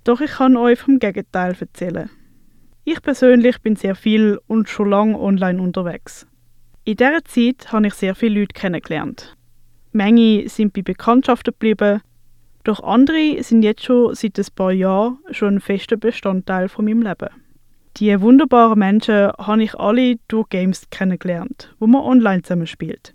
Doch 0.04 0.20
ich 0.20 0.32
kann 0.32 0.58
euch 0.58 0.80
vom 0.80 1.00
Gegenteil 1.00 1.56
erzählen. 1.60 2.10
Ich 2.84 3.02
persönlich 3.02 3.62
bin 3.62 3.76
sehr 3.76 3.96
viel 3.96 4.40
und 4.48 4.68
schon 4.68 4.90
lange 4.90 5.20
online 5.20 5.62
unterwegs. 5.62 6.28
In 6.84 6.98
dieser 6.98 7.24
Zeit 7.26 7.72
habe 7.72 7.88
ich 7.88 7.94
sehr 7.94 8.16
viele 8.16 8.40
Leute 8.40 8.54
kennengelernt. 8.54 9.38
Manche 9.92 10.50
sind 10.50 10.74
bei 10.74 10.82
Bekanntschaften 10.82 11.54
geblieben, 11.54 12.02
doch 12.64 12.82
andere 12.82 13.44
sind 13.44 13.62
jetzt 13.62 13.84
schon 13.84 14.16
seit 14.16 14.40
ein 14.40 14.46
paar 14.56 14.72
Jahren 14.72 15.20
schon 15.30 15.56
ein 15.56 15.60
fester 15.62 15.96
Bestandteil 15.96 16.70
von 16.70 16.86
meinem 16.86 17.04
Leben. 17.04 17.30
Die 17.98 18.20
wunderbaren 18.20 18.80
Menschen 18.80 19.32
habe 19.38 19.64
ich 19.64 19.76
alle 19.76 20.16
durch 20.28 20.50
Games 20.50 20.90
kennengelernt, 20.90 21.76
wo 21.78 21.86
man 21.86 22.02
online 22.02 22.42
zusammen 22.42 22.66
spielt. 22.66 23.14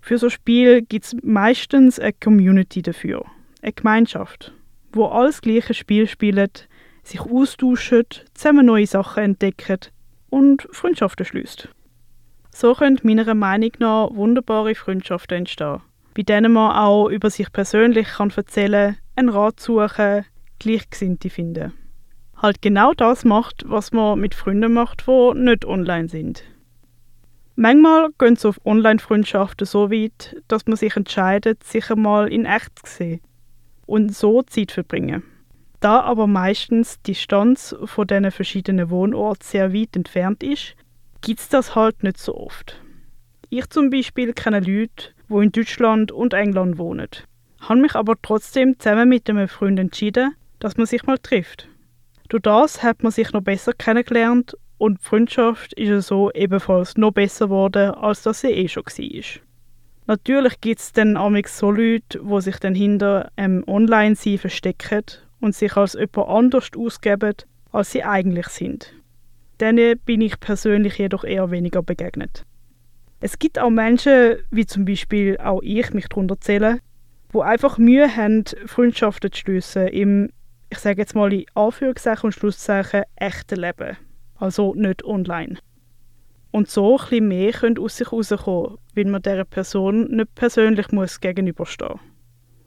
Für 0.00 0.16
so 0.16 0.30
Spiel 0.30 0.80
gibt 0.80 1.04
es 1.04 1.16
meistens 1.22 1.98
eine 1.98 2.14
Community 2.14 2.80
dafür, 2.80 3.26
eine 3.60 3.72
Gemeinschaft, 3.72 4.54
wo 4.92 5.06
alles 5.06 5.42
gleiche 5.42 5.74
Spiel 5.74 6.06
spielt, 6.06 6.66
sich 7.02 7.20
austauschen, 7.20 8.04
zusammen 8.32 8.66
neue 8.66 8.86
Sachen 8.86 9.22
entdecken 9.22 9.80
und 10.30 10.66
Freundschaften 10.70 11.26
schließt. 11.26 11.68
So 12.54 12.74
können 12.74 13.00
meiner 13.02 13.34
Meinung 13.34 13.72
nach 13.78 14.10
wunderbare 14.14 14.74
Freundschaften 14.74 15.38
entstehen, 15.38 15.80
bei 16.14 16.22
denen 16.22 16.52
man 16.52 16.76
auch 16.76 17.08
über 17.08 17.30
sich 17.30 17.50
persönlich 17.50 18.06
kann 18.06 18.30
erzählen, 18.36 18.96
einen 19.16 19.30
Rat 19.30 19.58
suchen, 19.58 20.26
Gleichgesinnte 20.58 21.30
finden. 21.30 21.72
Halt 22.36 22.60
genau 22.60 22.92
das 22.92 23.24
macht, 23.24 23.64
was 23.66 23.92
man 23.92 24.20
mit 24.20 24.34
Freunden 24.34 24.74
macht, 24.74 25.06
die 25.06 25.32
nicht 25.34 25.64
online 25.64 26.08
sind. 26.08 26.44
Manchmal 27.56 28.10
gehen 28.18 28.36
so 28.36 28.54
Online-Freundschaften 28.64 29.66
so 29.66 29.90
weit, 29.90 30.36
dass 30.48 30.66
man 30.66 30.76
sich 30.76 30.96
entscheidet, 30.96 31.64
sich 31.64 31.90
einmal 31.90 32.32
in 32.32 32.44
echt 32.44 32.78
zu 32.84 32.96
sehen 32.96 33.20
und 33.86 34.14
so 34.14 34.42
Zeit 34.42 34.72
verbringen. 34.72 35.22
Da 35.80 36.00
aber 36.00 36.26
meistens 36.26 37.00
die 37.02 37.12
Distanz 37.12 37.74
von 37.84 38.06
diesen 38.06 38.30
verschiedenen 38.30 38.90
Wohnorten 38.90 39.46
sehr 39.46 39.72
weit 39.72 39.96
entfernt 39.96 40.42
ist, 40.42 40.76
gibt 41.22 41.40
es 41.40 41.48
das 41.48 41.74
halt 41.74 42.02
nicht 42.02 42.18
so 42.18 42.36
oft. 42.36 42.80
Ich 43.48 43.68
zum 43.70 43.90
Beispiel 43.90 44.32
kenne 44.32 44.60
Leute, 44.60 45.10
die 45.28 45.34
in 45.34 45.52
Deutschland 45.52 46.10
und 46.12 46.34
England 46.34 46.78
wohnen, 46.78 47.08
habe 47.60 47.80
mich 47.80 47.94
aber 47.94 48.16
trotzdem 48.20 48.78
zusammen 48.78 49.08
mit 49.08 49.30
einem 49.30 49.48
Freund 49.48 49.78
entschieden, 49.78 50.34
dass 50.58 50.76
man 50.76 50.86
sich 50.86 51.04
mal 51.04 51.18
trifft. 51.18 51.68
Durch 52.28 52.42
das 52.42 52.82
hat 52.82 53.02
man 53.02 53.12
sich 53.12 53.32
noch 53.32 53.42
besser 53.42 53.72
kennengelernt 53.72 54.56
und 54.78 54.98
die 54.98 55.04
Freundschaft 55.04 55.72
ist 55.74 56.08
so 56.08 56.32
ebenfalls 56.32 56.96
noch 56.96 57.12
besser 57.12 57.46
geworden, 57.46 57.92
als 57.92 58.22
dass 58.22 58.40
sie 58.40 58.48
eh 58.48 58.68
schon 58.68 58.84
war. 58.84 59.42
Natürlich 60.06 60.60
gibt 60.60 60.80
es 60.80 60.92
dann 60.92 61.16
auch 61.16 61.30
so 61.46 61.70
Leute, 61.70 62.20
die 62.20 62.40
sich 62.40 62.56
dann 62.56 62.74
hinter 62.74 63.30
einem 63.36 63.62
Online-Sein 63.68 64.38
verstecken 64.38 65.04
und 65.40 65.54
sich 65.54 65.76
als 65.76 65.94
jemand 65.94 66.28
anders 66.28 66.70
ausgeben, 66.76 67.34
als 67.70 67.92
sie 67.92 68.02
eigentlich 68.02 68.48
sind. 68.48 68.92
Denen 69.62 69.96
bin 70.00 70.20
ich 70.20 70.40
persönlich 70.40 70.98
jedoch 70.98 71.22
eher 71.22 71.52
weniger 71.52 71.84
begegnet. 71.84 72.44
Es 73.20 73.38
gibt 73.38 73.60
auch 73.60 73.70
Menschen, 73.70 74.38
wie 74.50 74.66
zum 74.66 74.84
Beispiel 74.84 75.38
auch 75.38 75.60
ich 75.62 75.94
mich 75.94 76.08
darunter 76.08 76.40
zähle, 76.40 76.80
wo 77.30 77.42
einfach 77.42 77.78
Mühe 77.78 78.16
haben, 78.16 78.42
Freundschaften 78.66 79.30
zu 79.30 79.38
schliessen 79.38 79.86
im, 79.86 80.30
ich 80.68 80.78
sage 80.78 81.00
jetzt 81.00 81.14
mal 81.14 81.32
in 81.32 81.46
Anführungszeichen 81.54 82.24
und 82.24 82.32
Schlusszeichen, 82.32 83.04
echten 83.14 83.60
Leben. 83.60 83.96
Also 84.34 84.74
nicht 84.74 85.04
online. 85.04 85.58
Und 86.50 86.68
so 86.68 86.98
ein 86.98 87.04
bisschen 87.04 87.28
mehr 87.28 87.52
können 87.52 87.78
aus 87.78 87.98
sich 87.98 88.10
herauskommen, 88.10 88.78
wenn 88.94 89.10
man 89.10 89.22
dieser 89.22 89.44
Person 89.44 90.10
nicht 90.10 90.34
persönlich 90.34 90.90
muss 90.90 91.20
gegenüberstehen 91.20 91.92
muss. 91.92 92.00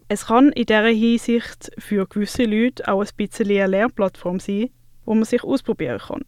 Es 0.07 0.27
kann 0.27 0.53
in 0.53 0.65
dieser 0.65 0.87
Hinsicht 0.87 1.71
für 1.77 2.07
gewisse 2.07 2.45
Leute 2.45 2.87
auch 2.87 3.01
ein 3.01 3.09
bisschen 3.17 3.49
eine 3.49 3.67
Lernplattform 3.67 4.39
sein, 4.39 4.69
wo 5.03 5.13
man 5.13 5.25
sich 5.25 5.43
ausprobieren 5.43 5.99
kann. 5.99 6.21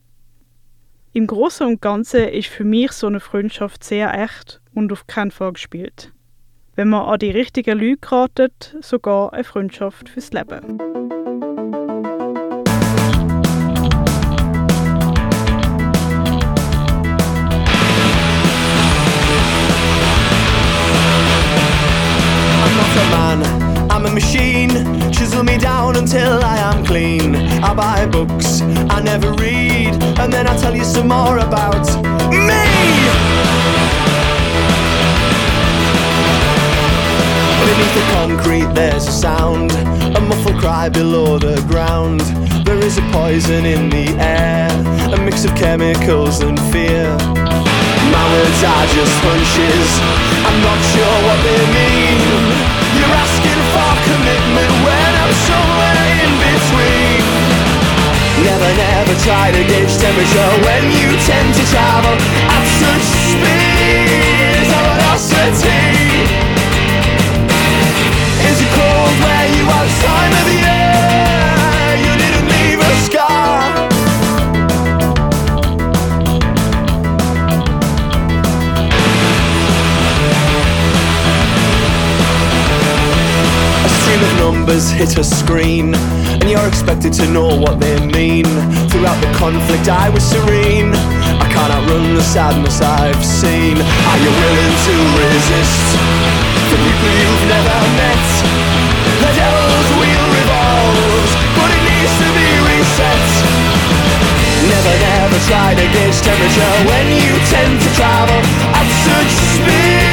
Im 1.17 1.25
Großen 1.25 1.65
und 1.65 1.81
Ganzen 1.81 2.25
ist 2.25 2.47
für 2.47 2.63
mich 2.63 2.91
so 2.91 3.07
eine 3.07 3.19
Freundschaft 3.19 3.83
sehr 3.83 4.13
echt 4.13 4.61
und 4.75 4.91
auf 4.91 5.07
keinen 5.07 5.31
Fall 5.31 5.51
gespielt. 5.51 6.11
Wenn 6.75 6.89
man 6.89 7.07
an 7.07 7.17
die 7.17 7.31
richtigen 7.31 7.79
Leute 7.79 7.97
geratet, 8.01 8.75
sogar 8.81 9.33
eine 9.33 9.43
Freundschaft 9.43 10.09
fürs 10.09 10.31
Leben. 10.31 10.77
Man, 23.09 23.66
I'm 23.97 24.05
a 24.05 24.11
machine. 24.11 24.69
Chisel 25.11 25.43
me 25.43 25.57
down 25.57 25.95
until 25.95 26.43
I 26.43 26.57
am 26.59 26.85
clean. 26.85 27.35
I 27.35 27.73
buy 27.73 28.05
books, 28.05 28.61
I 28.61 29.01
never 29.01 29.33
read, 29.33 29.91
and 30.21 30.31
then 30.31 30.45
I 30.45 30.55
tell 30.55 30.75
you 30.75 30.83
some 30.83 31.07
more 31.07 31.39
about 31.39 31.83
me. 32.29 32.61
Beneath 37.65 37.93
the 37.97 38.05
concrete, 38.13 38.71
there's 38.75 39.07
a 39.07 39.11
sound, 39.11 39.71
a 40.15 40.21
muffled 40.21 40.59
cry 40.59 40.89
below 40.89 41.39
the 41.39 41.59
ground. 41.67 42.19
There 42.67 42.77
is 42.77 42.99
a 42.99 43.05
poison 43.11 43.65
in 43.65 43.89
the 43.89 44.09
air, 44.21 44.69
a 45.11 45.17
mix 45.19 45.43
of 45.43 45.55
chemicals 45.55 46.41
and 46.41 46.59
fear. 46.71 47.17
My 48.13 48.25
words 48.31 48.61
are 48.61 48.87
just 48.93 49.17
hunches, 49.25 49.89
I'm 50.45 50.61
not 50.61 50.79
sure 50.93 51.17
what 51.25 51.39
they 51.41 51.61
mean. 51.73 52.77
You're 52.97 53.13
asking 53.13 53.36
for 53.77 53.93
commitment 54.09 54.71
when 54.85 55.11
I'm 55.21 55.33
somewhere 55.49 56.01
in 56.25 56.31
between. 56.41 57.21
Never, 58.47 58.71
never 58.73 59.15
try 59.21 59.51
to 59.53 59.61
gauge 59.69 59.93
temperature 60.01 60.51
when 60.65 60.83
you 60.97 61.09
tend 61.29 61.49
to 61.53 61.63
travel 61.73 62.15
at 62.57 62.65
such 62.81 63.05
speeds 63.33 64.69
of 64.77 64.83
velocity. 64.89 65.85
Is 68.49 68.57
it 68.65 68.71
cold 68.77 69.13
where 69.23 69.47
you 69.55 69.63
are 69.77 69.87
time 70.01 70.33
of 70.41 70.47
year? 70.53 70.76
Numbers 84.51 84.89
hit 84.89 85.17
a 85.17 85.25
screen, 85.25 85.93
and 86.39 86.47
you're 86.47 86.67
expected 86.71 87.11
to 87.11 87.25
know 87.35 87.51
what 87.63 87.81
they 87.83 87.97
mean. 88.07 88.47
Throughout 88.87 89.19
the 89.19 89.31
conflict, 89.35 89.89
I 89.91 90.07
was 90.07 90.23
serene. 90.23 90.95
I 91.43 91.47
can't 91.51 91.71
outrun 91.75 92.15
the 92.15 92.23
sadness 92.23 92.79
I've 92.79 93.23
seen. 93.41 93.75
Are 94.09 94.19
you 94.23 94.31
willing 94.41 94.75
to 94.87 94.95
resist 95.19 95.83
the 96.71 96.77
people 96.79 97.09
you've 97.19 97.45
never 97.55 97.77
met? 97.99 98.27
The 99.19 99.31
devil's 99.35 99.89
wheel 99.99 100.25
revolves, 100.39 101.31
but 101.59 101.67
it 101.75 101.83
needs 101.91 102.13
to 102.23 102.27
be 102.39 102.49
reset. 102.71 103.27
Never, 104.71 104.95
never 105.11 105.39
try 105.51 105.75
gauge 105.75 106.19
temperature 106.23 106.75
when 106.87 107.05
you 107.19 107.33
tend 107.51 107.73
to 107.83 107.89
travel 107.99 108.39
at 108.79 108.87
such 109.03 109.31
speeds 109.59 110.06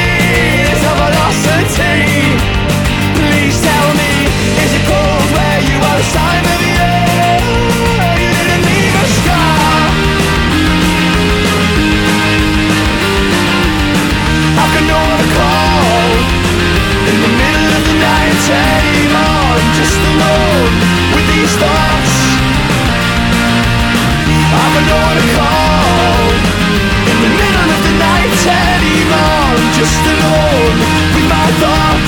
just 19.75 19.99
alone 19.99 20.73
with 21.13 21.27
these 21.35 21.53
thoughts 21.59 22.13
I've 24.55 24.87
no 24.87 24.97
one 25.03 25.17
to 25.19 25.27
call 25.35 26.23
In 27.11 27.17
the 27.25 27.31
middle 27.41 27.69
of 27.75 27.81
the 27.87 27.93
night 27.99 28.39
anymore. 28.47 29.55
Just 29.75 30.01
alone 30.13 30.77
with 31.15 31.27
my 31.27 31.47
thoughts 31.59 32.04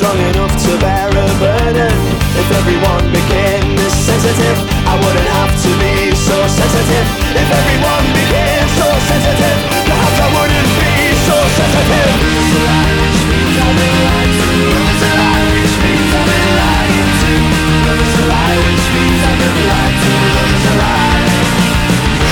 strong 0.00 0.16
enough 0.32 0.56
to 0.56 0.72
bear 0.80 1.12
a 1.12 1.28
burden. 1.36 1.92
If 2.40 2.48
everyone 2.56 3.04
became 3.12 3.76
this 3.76 3.92
sensitive 3.92 4.56
I 4.88 4.96
wouldn't 4.96 5.28
have 5.36 5.52
to 5.52 5.70
be 5.76 6.16
so 6.16 6.40
sensitive. 6.48 7.06
If 7.36 7.48
everyone 7.60 8.06
became 8.16 8.64
so 8.80 8.88
sensitive 9.12 9.58
Perhaps 9.84 10.16
I 10.24 10.28
wouldn't 10.32 10.72
be 10.80 11.12
so 11.28 11.36
sensitive. 11.52 12.12
Who's 12.16 12.48
which 12.96 13.20
means 13.28 13.56
I've 13.60 13.76
been 13.76 13.96
lied 14.08 14.32
to 14.40 14.48
which 15.52 15.74
means 15.84 16.10
I've 16.16 16.28
been 16.32 16.48
to 17.20 17.32
which 18.56 18.86
means 18.96 19.20
I've 19.20 19.36
been 19.36 19.58
lied 19.68 19.96
to 20.00 20.14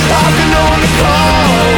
I've 0.09 0.35
the 0.41 0.91
call 0.97 1.69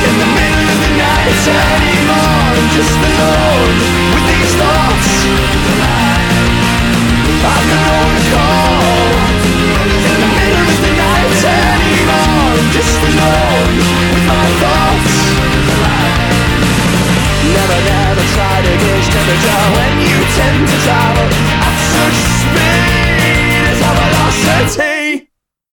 In 0.00 0.14
the 0.16 0.28
middle 0.32 0.64
of 0.64 0.78
the 0.80 0.92
night 0.96 1.36
anymore? 1.44 2.40
I'm 2.56 2.68
just 2.72 2.96
alone 3.04 3.76
with 4.16 4.24
these 4.32 4.54
thoughts. 4.56 4.73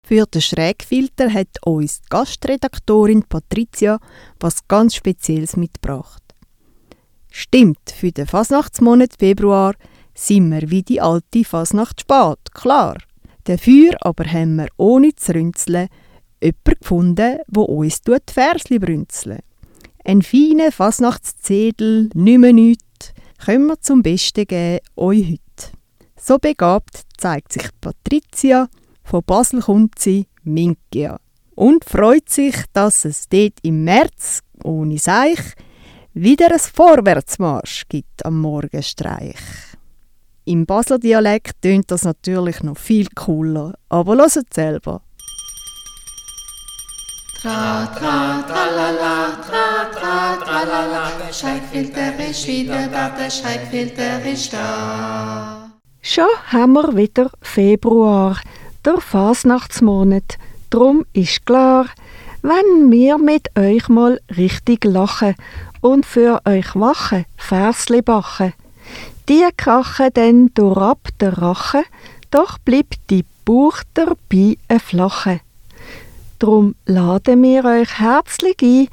Für 0.08 0.24
den 0.24 0.40
Schrägfilter 0.40 1.30
hat 1.32 1.48
uns 1.66 2.00
die 2.00 2.08
Gastredaktorin 2.08 3.24
Patricia 3.28 3.98
was 4.40 4.66
ganz 4.66 4.94
Spezielles 4.94 5.54
mitgebracht. 5.54 6.27
Stimmt, 7.30 7.90
für 7.90 8.12
den 8.12 8.26
Fasnachtsmonat 8.26 9.14
Februar 9.18 9.74
sind 10.14 10.50
wir 10.50 10.70
wie 10.70 10.82
die 10.82 11.00
alte 11.00 11.44
Fasnacht 11.44 12.00
spät, 12.00 12.38
klar. 12.52 12.96
Dafür 13.44 13.96
aber 14.00 14.24
haben 14.24 14.56
wir 14.56 14.68
ohne 14.76 15.14
zu 15.14 15.34
rünzeln 15.34 15.88
jemanden 16.42 16.80
gefunden, 16.80 17.38
wo 17.48 17.62
uns 17.62 18.02
die 18.02 18.16
Versli 18.26 18.78
brünzeln. 18.78 19.40
Ein 20.04 20.22
feiner 20.22 20.72
Fasnachtszedel, 20.72 22.10
nimmer 22.14 22.52
nichts, 22.52 23.12
können 23.44 23.66
wir 23.66 23.80
zum 23.80 24.02
Besten 24.02 24.46
geben 24.46 24.80
euch 24.96 25.24
heute. 25.32 25.78
So 26.16 26.38
begabt 26.38 27.02
zeigt 27.16 27.52
sich 27.52 27.68
Patricia, 27.80 28.68
von 29.04 29.22
Basel 29.24 29.60
kommt 29.60 29.98
sie, 29.98 30.26
Minkia. 30.42 31.18
Und 31.54 31.84
freut 31.84 32.28
sich, 32.28 32.56
dass 32.72 33.04
es 33.04 33.28
dort 33.28 33.54
im 33.62 33.84
März, 33.84 34.40
ohne 34.62 34.98
Seich, 34.98 35.40
wieder 36.20 36.50
ein 36.50 36.58
Vorwärtsmarsch 36.58 37.84
gibt 37.88 38.26
am 38.26 38.40
Morgenstreich. 38.40 39.36
Im 40.46 40.66
Basler 40.66 40.98
Dialekt 40.98 41.62
tönt 41.62 41.90
das 41.92 42.02
natürlich 42.02 42.62
noch 42.62 42.76
viel 42.76 43.06
cooler, 43.14 43.74
aber 43.88 44.16
hört 44.16 44.52
selber. 44.52 45.02
Tra, 47.40 47.86
tra, 47.86 48.42
tralala, 48.42 49.36
tra, 49.46 49.84
tra, 49.94 50.36
tralala, 50.44 51.12
der 51.24 51.32
Schreckfilter 51.32 52.28
ist 52.28 52.48
wieder 52.48 52.88
da, 52.88 53.10
der 53.10 53.30
Schreckfilter 53.30 54.24
ist 54.24 54.52
da. 54.52 55.70
Schon 56.02 56.26
haben 56.48 56.72
wir 56.72 56.96
wieder 56.96 57.30
Februar, 57.42 58.40
der 58.84 59.00
Fasnachtsmonat. 59.00 60.36
Drum 60.70 61.04
ist 61.12 61.46
klar, 61.46 61.86
wenn 62.42 62.90
wir 62.90 63.18
mit 63.18 63.56
euch 63.56 63.88
mal 63.88 64.20
richtig 64.36 64.84
lachen 64.84 65.34
und 65.80 66.06
für 66.06 66.40
euch 66.44 66.74
wachen, 66.74 67.24
Versli 67.36 68.02
bachen. 68.02 68.52
Die 69.28 69.44
krachen 69.56 70.12
denn 70.14 70.50
durchab 70.54 71.08
der 71.20 71.38
Rache, 71.38 71.84
doch 72.30 72.58
bleibt 72.58 72.98
die 73.10 73.24
Bauch 73.44 73.78
dabei 73.94 74.56
ein 74.68 74.80
flache. 74.80 75.40
Drum 76.38 76.74
laden 76.86 77.42
wir 77.42 77.64
euch 77.64 77.98
herzlich 77.98 78.56
ein, 78.62 78.88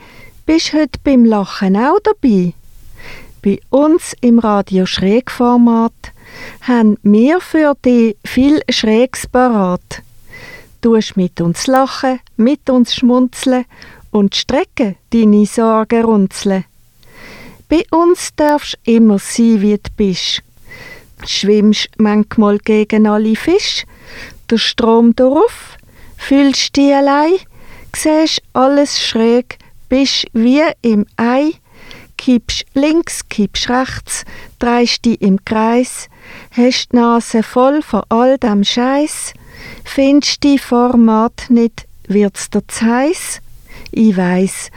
bist 0.46 0.74
heute 0.74 1.00
beim 1.04 1.26
Lachen 1.26 1.78
auch 1.78 2.00
dabei. 2.04 2.54
Bei 3.42 3.60
uns 3.70 4.16
im 4.22 4.40
Radio 4.40 4.86
Schrägformat 4.86 5.94
haben 6.62 6.98
wir 7.04 7.40
für 7.40 7.76
dich 7.86 8.18
viel 8.26 8.62
Schrägs 8.70 9.28
parat. 9.28 10.02
Du 10.82 11.00
mit 11.16 11.42
uns 11.42 11.68
lachen, 11.68 12.20
mit 12.38 12.70
uns 12.70 12.96
schmunzeln 12.96 13.66
und 14.12 14.36
strecken 14.36 14.96
deine 15.12 15.46
Sorgen 15.46 16.04
runzeln. 16.04 16.66
Bei 17.68 17.84
uns 17.90 18.30
darfst 18.36 18.78
immer 18.84 19.18
sein, 19.18 19.62
wie 19.62 19.78
du 19.78 19.90
bist. 19.98 20.44
Schwimmst 21.26 21.90
manchmal 21.98 22.60
gegen 22.60 23.08
alle 23.08 23.36
Fisch, 23.36 23.86
der 24.50 24.58
Strom 24.58 25.16
darauf, 25.16 25.78
fühlst 26.16 26.76
dich 26.76 26.94
allein, 26.94 27.34
siehst 27.96 28.44
alles 28.54 29.02
schräg, 29.02 29.58
bist 29.90 30.28
wie 30.34 30.62
im 30.84 31.08
Ei, 31.18 31.54
kippst 32.18 32.66
links, 32.76 33.28
kippst 33.30 33.70
rechts, 33.70 34.26
drehst 34.60 35.06
dich 35.06 35.22
im 35.22 35.44
Kreis, 35.44 36.08
hast 36.52 36.92
die 36.92 36.98
Nase 36.98 37.42
voll 37.42 37.82
von 37.82 38.04
all 38.10 38.38
dem 38.38 38.64
Scheiß, 38.64 39.34
findest 39.84 40.44
die 40.44 40.60
Format 40.60 41.46
nicht, 41.50 41.88
wird's 42.08 42.52
dir 42.52 42.68
zu 42.68 42.86
heiß? 42.86 43.42
Ich 43.92 44.16
weiss, 44.16 44.70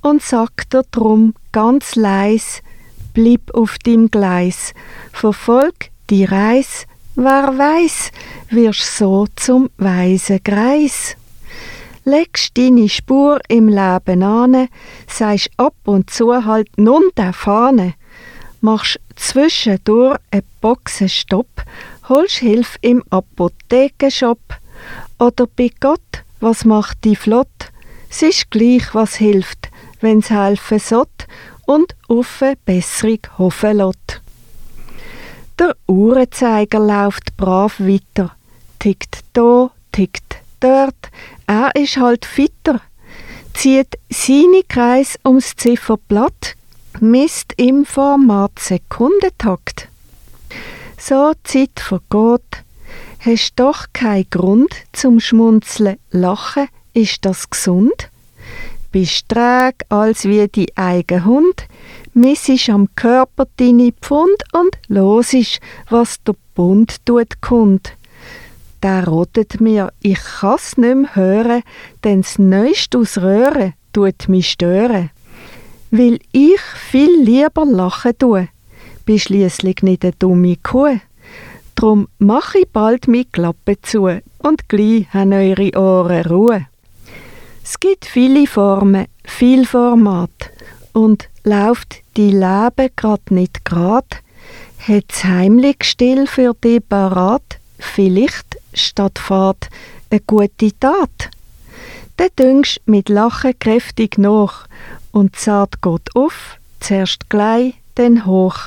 und 0.00 0.22
sag 0.22 0.68
dir 0.70 0.82
drum 0.90 1.34
ganz 1.52 1.94
leis, 1.94 2.62
blieb 3.14 3.54
auf 3.54 3.78
dem 3.78 4.10
Gleis, 4.10 4.74
verfolg 5.12 5.90
die 6.10 6.24
Reis, 6.24 6.86
wer 7.14 7.56
weiß, 7.56 8.10
wirst 8.50 8.96
so 8.96 9.26
zum 9.36 9.70
weisen 9.76 10.40
Greis. 10.42 11.16
Legst 12.04 12.58
deine 12.58 12.88
Spur 12.88 13.38
im 13.48 13.68
Leben 13.68 14.22
an, 14.22 14.68
sagst 15.06 15.50
ab 15.56 15.74
und 15.84 16.10
zu 16.10 16.44
halt 16.44 16.68
nun 16.76 17.04
der 17.16 17.32
Fahne, 17.32 17.94
machst 18.60 18.98
zwischendurch 19.14 20.18
ein 20.30 20.42
Boxenstopp, 20.60 21.64
holst 22.08 22.38
Hilfe 22.38 22.78
im 22.80 23.04
Apothekenshop 23.10 24.40
oder 25.18 25.46
bei 25.46 25.70
Gott, 25.78 26.24
was 26.40 26.64
macht 26.64 27.04
die 27.04 27.14
flott? 27.14 27.48
Es 28.10 28.44
gleich, 28.50 28.94
was 28.94 29.14
hilft, 29.14 29.70
wenn's 30.02 30.30
helfen 30.30 30.78
sollt 30.78 31.26
und 31.66 31.94
auf 32.08 32.42
eine 32.42 32.56
Besserung 32.64 33.20
hoffen 33.38 33.76
lässt. 33.78 34.20
Der 35.58 35.76
Uhrenzeiger 35.86 36.80
läuft 36.80 37.36
brav 37.36 37.78
weiter, 37.78 38.34
tickt 38.78 39.20
da, 39.32 39.70
tickt 39.92 40.36
dort, 40.60 41.10
er 41.46 41.74
ist 41.76 41.98
halt 41.98 42.24
fitter, 42.24 42.80
zieht 43.54 43.98
seine 44.10 44.62
Kreis 44.66 45.18
ums 45.24 45.54
Zifferblatt, 45.56 46.56
misst 47.00 47.52
im 47.56 47.84
Format 47.84 48.58
Sekundentakt. 48.58 49.88
So 50.98 51.32
Zeit 51.44 51.78
vergeht, 51.80 52.64
hast 53.20 53.54
doch 53.56 53.86
keinen 53.92 54.30
Grund 54.30 54.74
zum 54.92 55.20
Schmunzeln, 55.20 55.98
lachen, 56.10 56.68
ist 56.94 57.24
das 57.24 57.50
gesund? 57.50 58.10
Bist 58.92 59.30
träg 59.30 59.86
als 59.88 60.26
wie 60.26 60.46
die 60.48 60.76
eigen 60.76 61.24
Hund, 61.24 61.66
missest 62.12 62.68
am 62.68 62.88
Körper 62.94 63.46
deine 63.56 63.92
Pfund 63.92 64.42
und 64.52 64.76
losisch, 64.88 65.60
was 65.88 66.22
der 66.24 66.34
Bund 66.54 67.04
tut 67.06 67.40
kund. 67.40 67.96
Der 68.82 69.08
rotet 69.08 69.62
mir, 69.62 69.92
ich 70.02 70.18
kann's 70.40 70.76
nimm 70.76 71.14
hören, 71.14 71.62
den's 72.04 72.38
Neueste 72.38 72.98
aus 72.98 73.16
Röhre 73.16 73.72
tut 73.94 74.28
mich 74.28 74.50
stören. 74.50 75.08
Will 75.90 76.18
ich 76.32 76.60
viel 76.90 77.22
lieber 77.22 77.64
lachen 77.64 78.18
tue, 78.18 78.48
bin 79.06 79.18
schliesslich 79.18 79.82
nicht 79.82 80.04
eine 80.04 80.12
dumme 80.18 80.56
Kuh. 80.62 81.00
Drum 81.76 82.08
mach 82.18 82.54
ich 82.54 82.68
bald 82.68 83.08
mi 83.08 83.24
Klappe 83.24 83.80
zu 83.80 84.20
und 84.38 84.68
gleich 84.68 85.06
han 85.14 85.32
eure 85.32 85.70
Ohren 85.78 86.26
Ruhe. 86.26 86.66
Es 87.64 87.78
gibt 87.78 88.06
viele 88.06 88.46
Formen, 88.46 89.06
viel 89.24 89.64
Format 89.66 90.30
und 90.92 91.28
läuft 91.44 92.02
die 92.16 92.30
Leben 92.30 92.90
grad 92.96 93.30
nicht 93.30 93.64
grad, 93.64 94.04
hat's 94.86 95.22
heimlich 95.24 95.84
still 95.84 96.26
für 96.26 96.54
die 96.62 96.80
parat, 96.80 97.60
vielleicht 97.78 98.58
statt 98.74 99.18
Fahrt 99.18 99.68
eine 100.10 100.20
gute 100.26 100.78
Tat. 100.78 101.30
Dann 102.16 102.28
düngst 102.38 102.80
mit 102.86 103.08
Lachen 103.08 103.58
kräftig 103.58 104.18
nach 104.18 104.66
und 105.12 105.36
zart 105.36 105.80
geht 105.82 106.14
auf, 106.16 106.58
zuerst 106.80 107.30
gleich, 107.30 107.74
dann 107.94 108.26
hoch. 108.26 108.58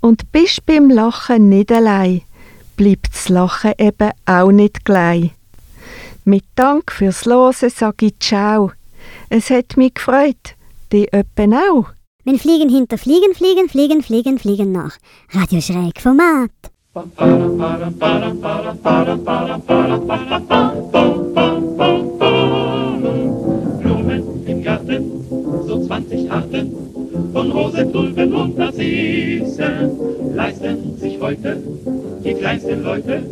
Und 0.00 0.32
bist 0.32 0.64
beim 0.64 0.88
Lachen 0.88 1.50
nicht 1.50 1.70
allein, 1.70 2.22
bleibt's 2.76 3.28
Lachen 3.28 3.72
eben 3.76 4.12
auch 4.24 4.50
nicht 4.50 4.84
gleich. 4.84 5.32
Mit 6.28 6.44
Dank 6.56 6.92
fürs 6.92 7.24
Losen 7.24 7.70
sag 7.70 8.02
ich 8.02 8.18
Ciao. 8.20 8.72
Es 9.30 9.48
hat 9.48 9.78
mich 9.78 9.94
gefreut, 9.94 10.56
die 10.92 11.10
öppen 11.10 11.54
auch. 11.54 11.86
Wenn 12.22 12.38
Fliegen 12.38 12.68
hinter 12.68 12.98
Fliegen, 12.98 13.32
Fliegen, 13.32 13.70
Fliegen, 13.70 14.02
Fliegen, 14.02 14.38
Fliegen 14.38 14.70
nach. 14.70 14.98
Radio 15.32 15.62
Schräg 15.62 15.98
Format. 15.98 16.50
Blumen 23.80 24.44
im 24.46 24.62
Garten, 24.62 25.24
so 25.66 25.86
20 25.86 26.30
Arten 26.30 26.87
von 27.32 27.50
Rosen, 27.52 27.92
Tulpen 27.92 28.32
und 28.32 28.58
Narzissen 28.58 30.34
leisten 30.34 30.96
sich 30.98 31.20
heute 31.20 31.56
die 32.24 32.34
kleinsten 32.34 32.82
Leute. 32.82 33.22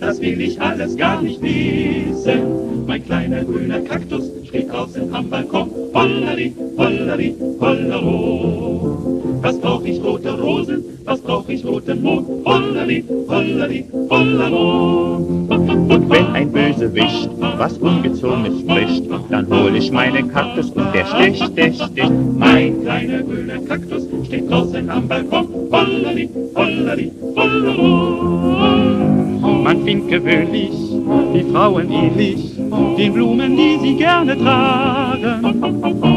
Das 0.00 0.20
will 0.20 0.40
ich 0.40 0.60
alles 0.60 0.96
gar 0.96 1.22
nicht 1.22 1.40
wissen. 1.42 2.86
Mein 2.86 3.04
kleiner 3.04 3.44
grüner 3.44 3.80
Kaktus 3.80 4.30
steht 4.48 4.70
draußen 4.70 5.14
am 5.14 5.28
Balkon. 5.28 5.70
Hollari, 5.94 6.52
hollari, 6.76 7.34
hollero. 7.60 9.38
Was 9.40 9.58
brauch 9.58 9.84
ich 9.84 10.02
rote 10.02 10.32
Rosen? 10.40 10.84
Was 11.04 11.20
brauch 11.20 11.48
ich 11.48 11.64
roten 11.64 12.02
Mond? 12.02 12.26
Hollari, 12.44 13.04
hollari, 13.28 13.84
hollero. 14.10 15.51
Und 15.68 16.10
wenn 16.10 16.26
ein 16.34 16.50
Bösewicht 16.50 17.30
was 17.58 17.78
Ungezogenes 17.78 18.60
spricht, 18.60 19.04
dann 19.30 19.46
hol 19.48 19.76
ich 19.76 19.92
meinen 19.92 20.32
Kaktus 20.32 20.70
und 20.70 20.92
der 20.94 21.06
sticht, 21.06 21.44
stich, 21.44 21.82
stich. 21.82 22.10
Mein 22.36 22.82
kleiner 22.82 23.22
grüner 23.22 23.58
Kaktus 23.68 24.08
steht 24.26 24.50
draußen 24.50 24.90
am 24.90 25.06
Balkon. 25.06 25.46
Hollari, 25.70 26.28
hollari, 26.56 27.12
hollero. 27.36 28.42
Man 29.62 29.84
findet 29.84 30.08
gewöhnlich 30.08 30.72
die 31.34 31.44
Frauen 31.52 31.90
ähnlich 31.90 32.52
den 32.96 33.12
Blumen, 33.12 33.56
die 33.56 33.78
sie 33.80 33.96
gerne 33.96 34.36
tragen. 34.36 35.62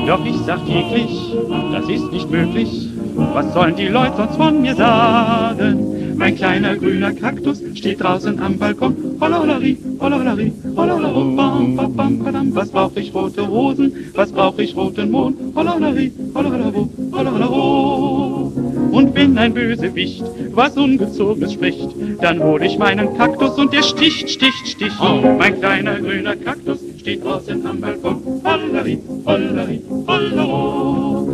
Doch 0.07 0.25
ich 0.25 0.37
sag 0.45 0.65
täglich, 0.65 1.35
das 1.71 1.89
ist 1.89 2.11
nicht 2.11 2.29
möglich, 2.29 2.89
was 3.33 3.53
sollen 3.53 3.75
die 3.75 3.87
Leute 3.87 4.13
sonst 4.17 4.35
von 4.37 4.61
mir 4.61 4.75
sagen? 4.75 5.94
Mein 6.17 6.35
kleiner 6.35 6.75
grüner 6.75 7.11
Kaktus 7.13 7.61
steht 7.75 8.01
draußen 8.01 8.39
am 8.39 8.57
Balkon. 8.57 8.95
Hollolari, 9.19 9.77
hollolari, 9.99 10.51
hollolaro, 10.75 11.35
bam, 11.35 11.75
bam, 11.75 11.93
bam, 11.95 12.19
badam. 12.19 12.55
Was 12.55 12.69
brauch 12.69 12.95
ich 12.95 13.13
rote 13.13 13.41
Rosen? 13.41 13.91
Was 14.13 14.31
brauch 14.31 14.57
ich 14.57 14.75
roten 14.75 15.11
Mond? 15.11 15.37
Hollolari, 15.55 16.11
hollolaro, 16.33 16.89
hollolaro. 17.11 18.53
Und 18.91 19.13
wenn 19.13 19.37
ein 19.37 19.53
Bösewicht 19.53 20.23
was 20.53 20.77
Ungezogenes 20.77 21.53
spricht, 21.53 21.89
dann 22.21 22.41
hol 22.41 22.63
ich 22.63 22.77
meinen 22.77 23.17
Kaktus 23.17 23.57
und 23.57 23.73
der 23.73 23.83
sticht, 23.83 24.29
sticht, 24.29 24.67
sticht. 24.67 24.95
Mein 25.37 25.59
kleiner 25.59 25.99
grüner 25.99 26.35
Kaktus 26.37 26.79
steht 27.05 27.23
draußen 27.23 27.63
am 27.67 27.79
Balkon. 27.79 28.15
Hollolari, 28.43 28.97
hollolari, 29.25 29.79
hollolaro. 30.07 31.27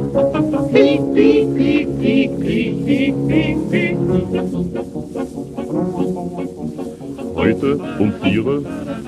Piep, 0.74 1.01
piep, 1.13 1.55
piep, 1.55 1.88
piep, 2.01 2.32
piep, 2.41 2.76
piep, 2.88 3.15
piep, 3.30 3.57
piep. 3.72 3.97
Heute 7.36 7.80
um 7.99 8.11
viere 8.22 8.61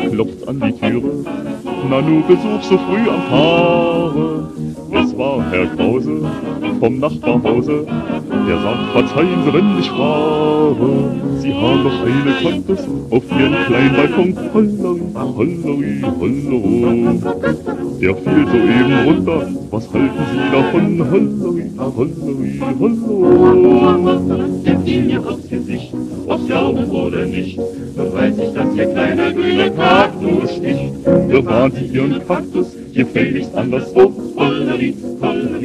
klopft 0.09 0.47
an 0.47 0.61
die 0.61 0.71
Türe, 0.79 1.11
Nanu 1.89 2.23
Besuch 2.29 2.63
so 2.63 2.77
früh 2.77 3.09
am 3.09 3.21
Tage. 3.29 4.47
Es 5.03 5.17
war 5.17 5.43
Herr 5.51 5.67
Krause 5.75 6.15
vom 6.79 6.99
Nachbarhause, 6.99 7.85
der 8.47 8.59
sagt, 8.59 8.91
verzeihen 8.91 9.43
Sie, 9.45 9.53
wenn 9.53 9.79
ich 9.79 9.89
frage. 9.89 10.87
Sie 11.39 11.53
haben 11.53 11.83
doch 11.83 11.99
eine 12.03 12.33
Kaktus 12.41 12.79
auf 13.09 13.23
Ihren 13.39 13.55
kleinen 13.67 13.95
Balkon. 13.95 14.35
Hollari, 14.53 15.01
hollari, 15.23 16.01
hollero. 16.19 17.33
Der 18.01 18.15
fiel 18.15 18.45
soeben 18.51 18.97
runter, 19.05 19.39
was 19.71 19.93
halten 19.93 20.23
Sie 20.31 20.43
davon? 20.51 20.85
Hollari, 21.11 21.65
hollari, 21.77 22.51
hollero. 22.79 24.19
Der 24.65 24.79
fiel 24.79 25.01
mir 25.03 25.19
aufs 25.19 25.49
Gesicht, 25.49 25.93
ob's 26.27 26.47
glauben 26.47 26.85
oder 26.91 27.25
nicht, 27.25 27.57
so 27.57 28.13
weiß 28.13 28.35
ich, 28.39 28.53
dass 28.53 28.75
Ihr 28.75 28.87
kleiner 28.87 29.31
grüner 29.31 29.69
Kaktus 29.69 30.51
sticht. 30.55 30.93
Sie 31.77 31.85
Ihren 31.95 32.27
Kaktus 32.27 32.67
gefälligst 32.93 33.55
anderswo. 33.55 34.11
Hollari, 34.35 34.95
hollari, 35.21 35.62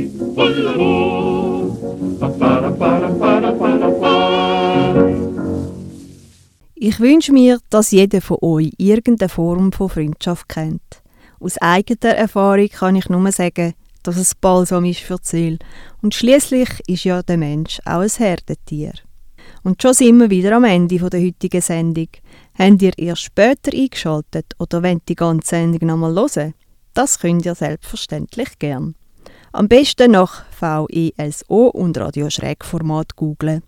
Ich 6.89 7.01
wünsche 7.01 7.35
mir, 7.35 7.59
dass 7.69 7.91
jeder 7.91 8.23
von 8.23 8.39
euch 8.41 8.73
irgendeine 8.79 9.29
Form 9.29 9.73
von 9.73 9.91
Freundschaft 9.91 10.49
kennt. 10.49 11.03
Aus 11.39 11.59
eigener 11.59 12.15
Erfahrung 12.15 12.69
kann 12.69 12.97
ich 12.97 13.11
nur 13.11 13.31
sagen, 13.31 13.75
dass 14.03 14.17
es 14.17 14.35
Balsam 14.35 14.87
ist 14.87 15.01
für 15.01 15.19
Seele. 15.21 15.59
Und 16.01 16.15
schließlich 16.15 16.71
ist 16.87 17.05
ja 17.05 17.23
der 17.23 17.37
Mensch 17.37 17.79
auch 17.85 18.01
ein 18.01 18.09
Herdentier. 18.09 18.95
Und 19.63 19.83
schon 19.83 19.93
sind 19.93 20.19
wir 20.19 20.31
wieder 20.31 20.57
am 20.57 20.65
Ende 20.65 20.97
der 20.97 21.21
heutigen 21.21 21.61
Sendung. 21.61 22.09
Habt 22.59 22.81
ihr 22.81 22.97
erst 22.97 23.21
später 23.25 23.71
eingeschaltet 23.71 24.55
oder 24.59 24.83
wollt 24.83 25.07
die 25.11 25.15
ganze 25.15 25.57
Sendung 25.57 25.89
nochmal 25.89 26.15
hören? 26.15 26.55
Das 26.95 27.19
könnt 27.19 27.45
ihr 27.45 27.55
selbstverständlich 27.55 28.59
gern. 28.59 28.95
Am 29.53 29.69
besten 29.69 30.13
nach 30.13 30.43
VESO 30.59 31.67
und 31.69 31.99
Radio 31.99 32.31
Schrägformat 32.31 33.15
googlen. 33.15 33.63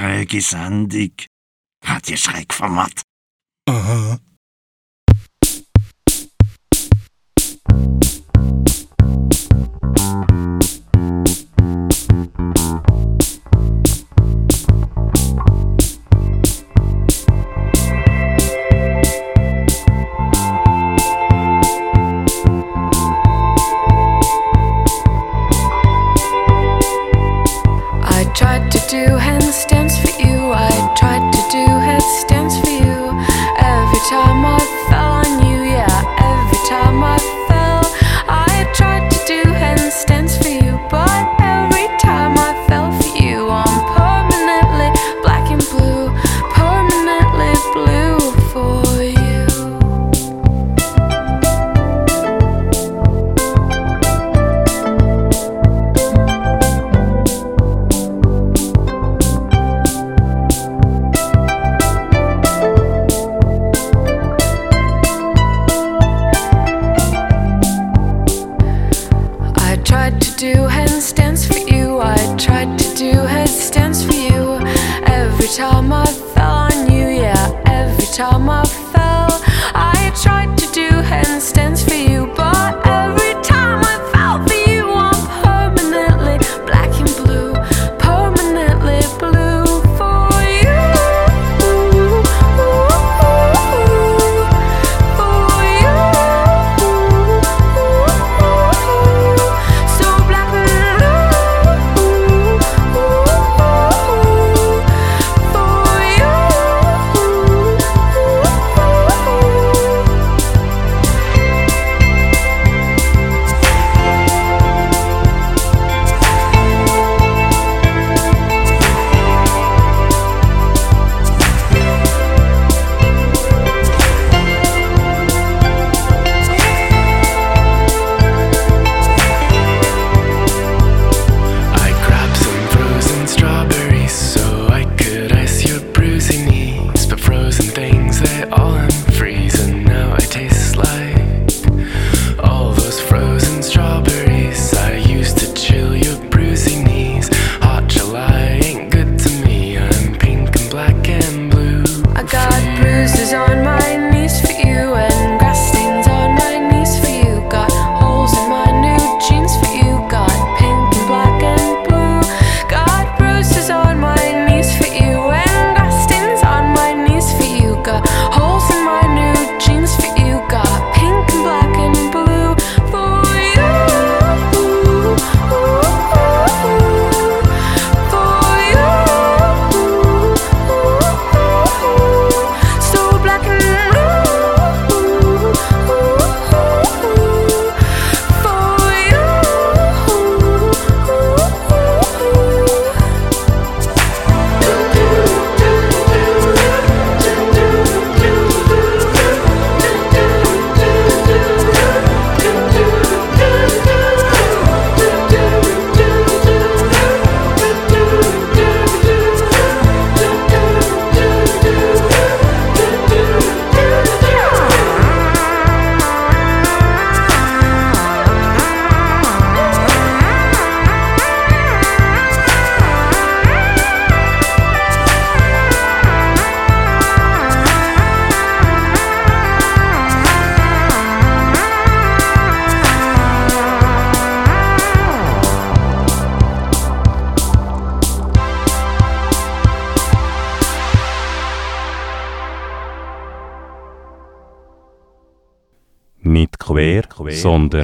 Gute 0.00 0.06
schräge 0.06 0.40
Sendung. 0.40 1.12
Hat 1.84 2.08
die 2.08 2.16
Schrägformat. 2.16 3.02
Aha. 3.68 4.18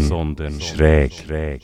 sondern 0.01 0.61
schräg. 0.61 1.13
schräg. 1.13 1.63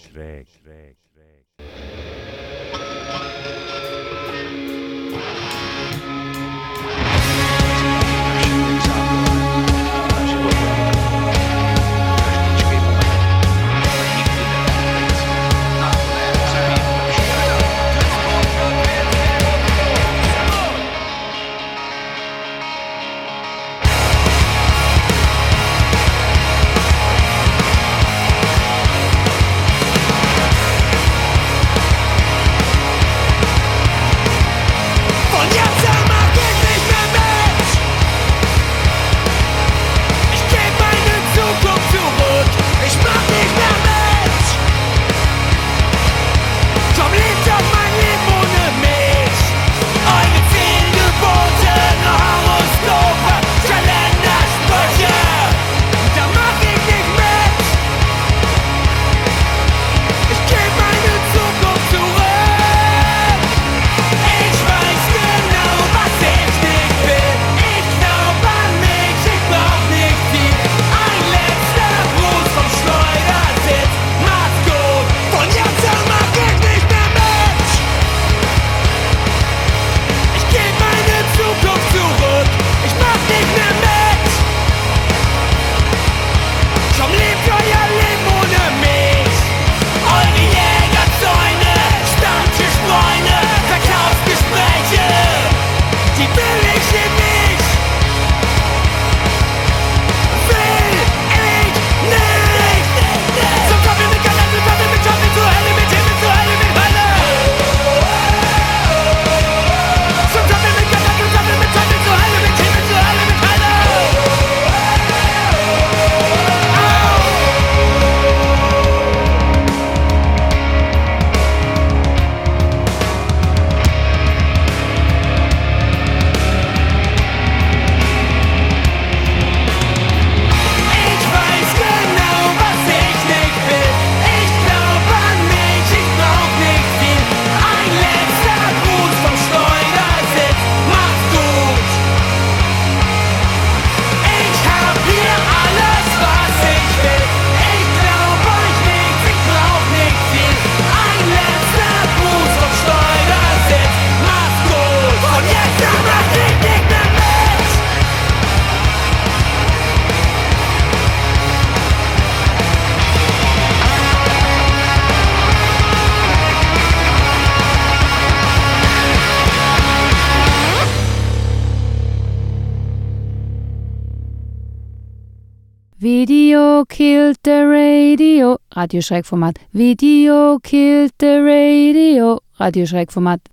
Video 176.83 176.97
killed 176.97 177.37
the 177.45 177.69
radio. 177.69 178.59
Radioschreckformat. 178.75 179.57
Video 179.73 180.59
killed 180.59 181.13
the 181.19 181.41
radio. 181.41 182.41
Radioschreckformat. 182.59 183.52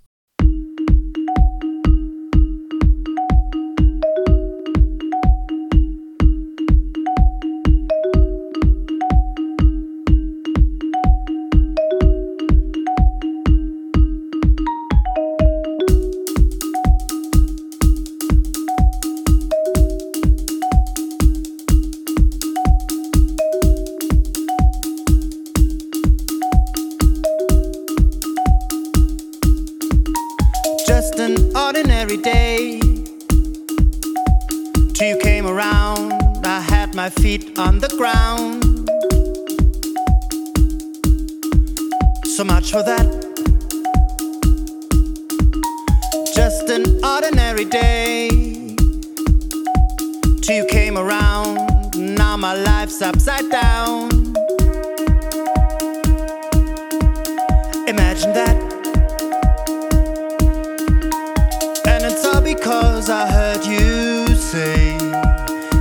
you 63.66 64.26
say. 64.36 64.96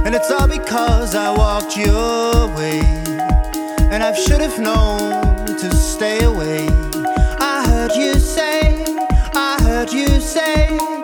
And 0.06 0.16
it's 0.16 0.32
all 0.32 0.48
because 0.48 1.16
I 1.16 1.30
walked 1.36 1.78
your 1.78 2.48
way. 2.56 2.82
And 3.92 4.04
I 4.04 4.14
should 4.14 4.42
have 4.42 4.60
known 4.60 5.46
to 5.46 5.76
stay 5.76 6.24
away. 6.24 6.68
I 7.40 7.64
heard 7.68 7.96
you 7.96 8.20
say, 8.20 8.86
I 9.34 9.58
heard 9.62 9.92
you 9.92 10.20
say. 10.20 10.99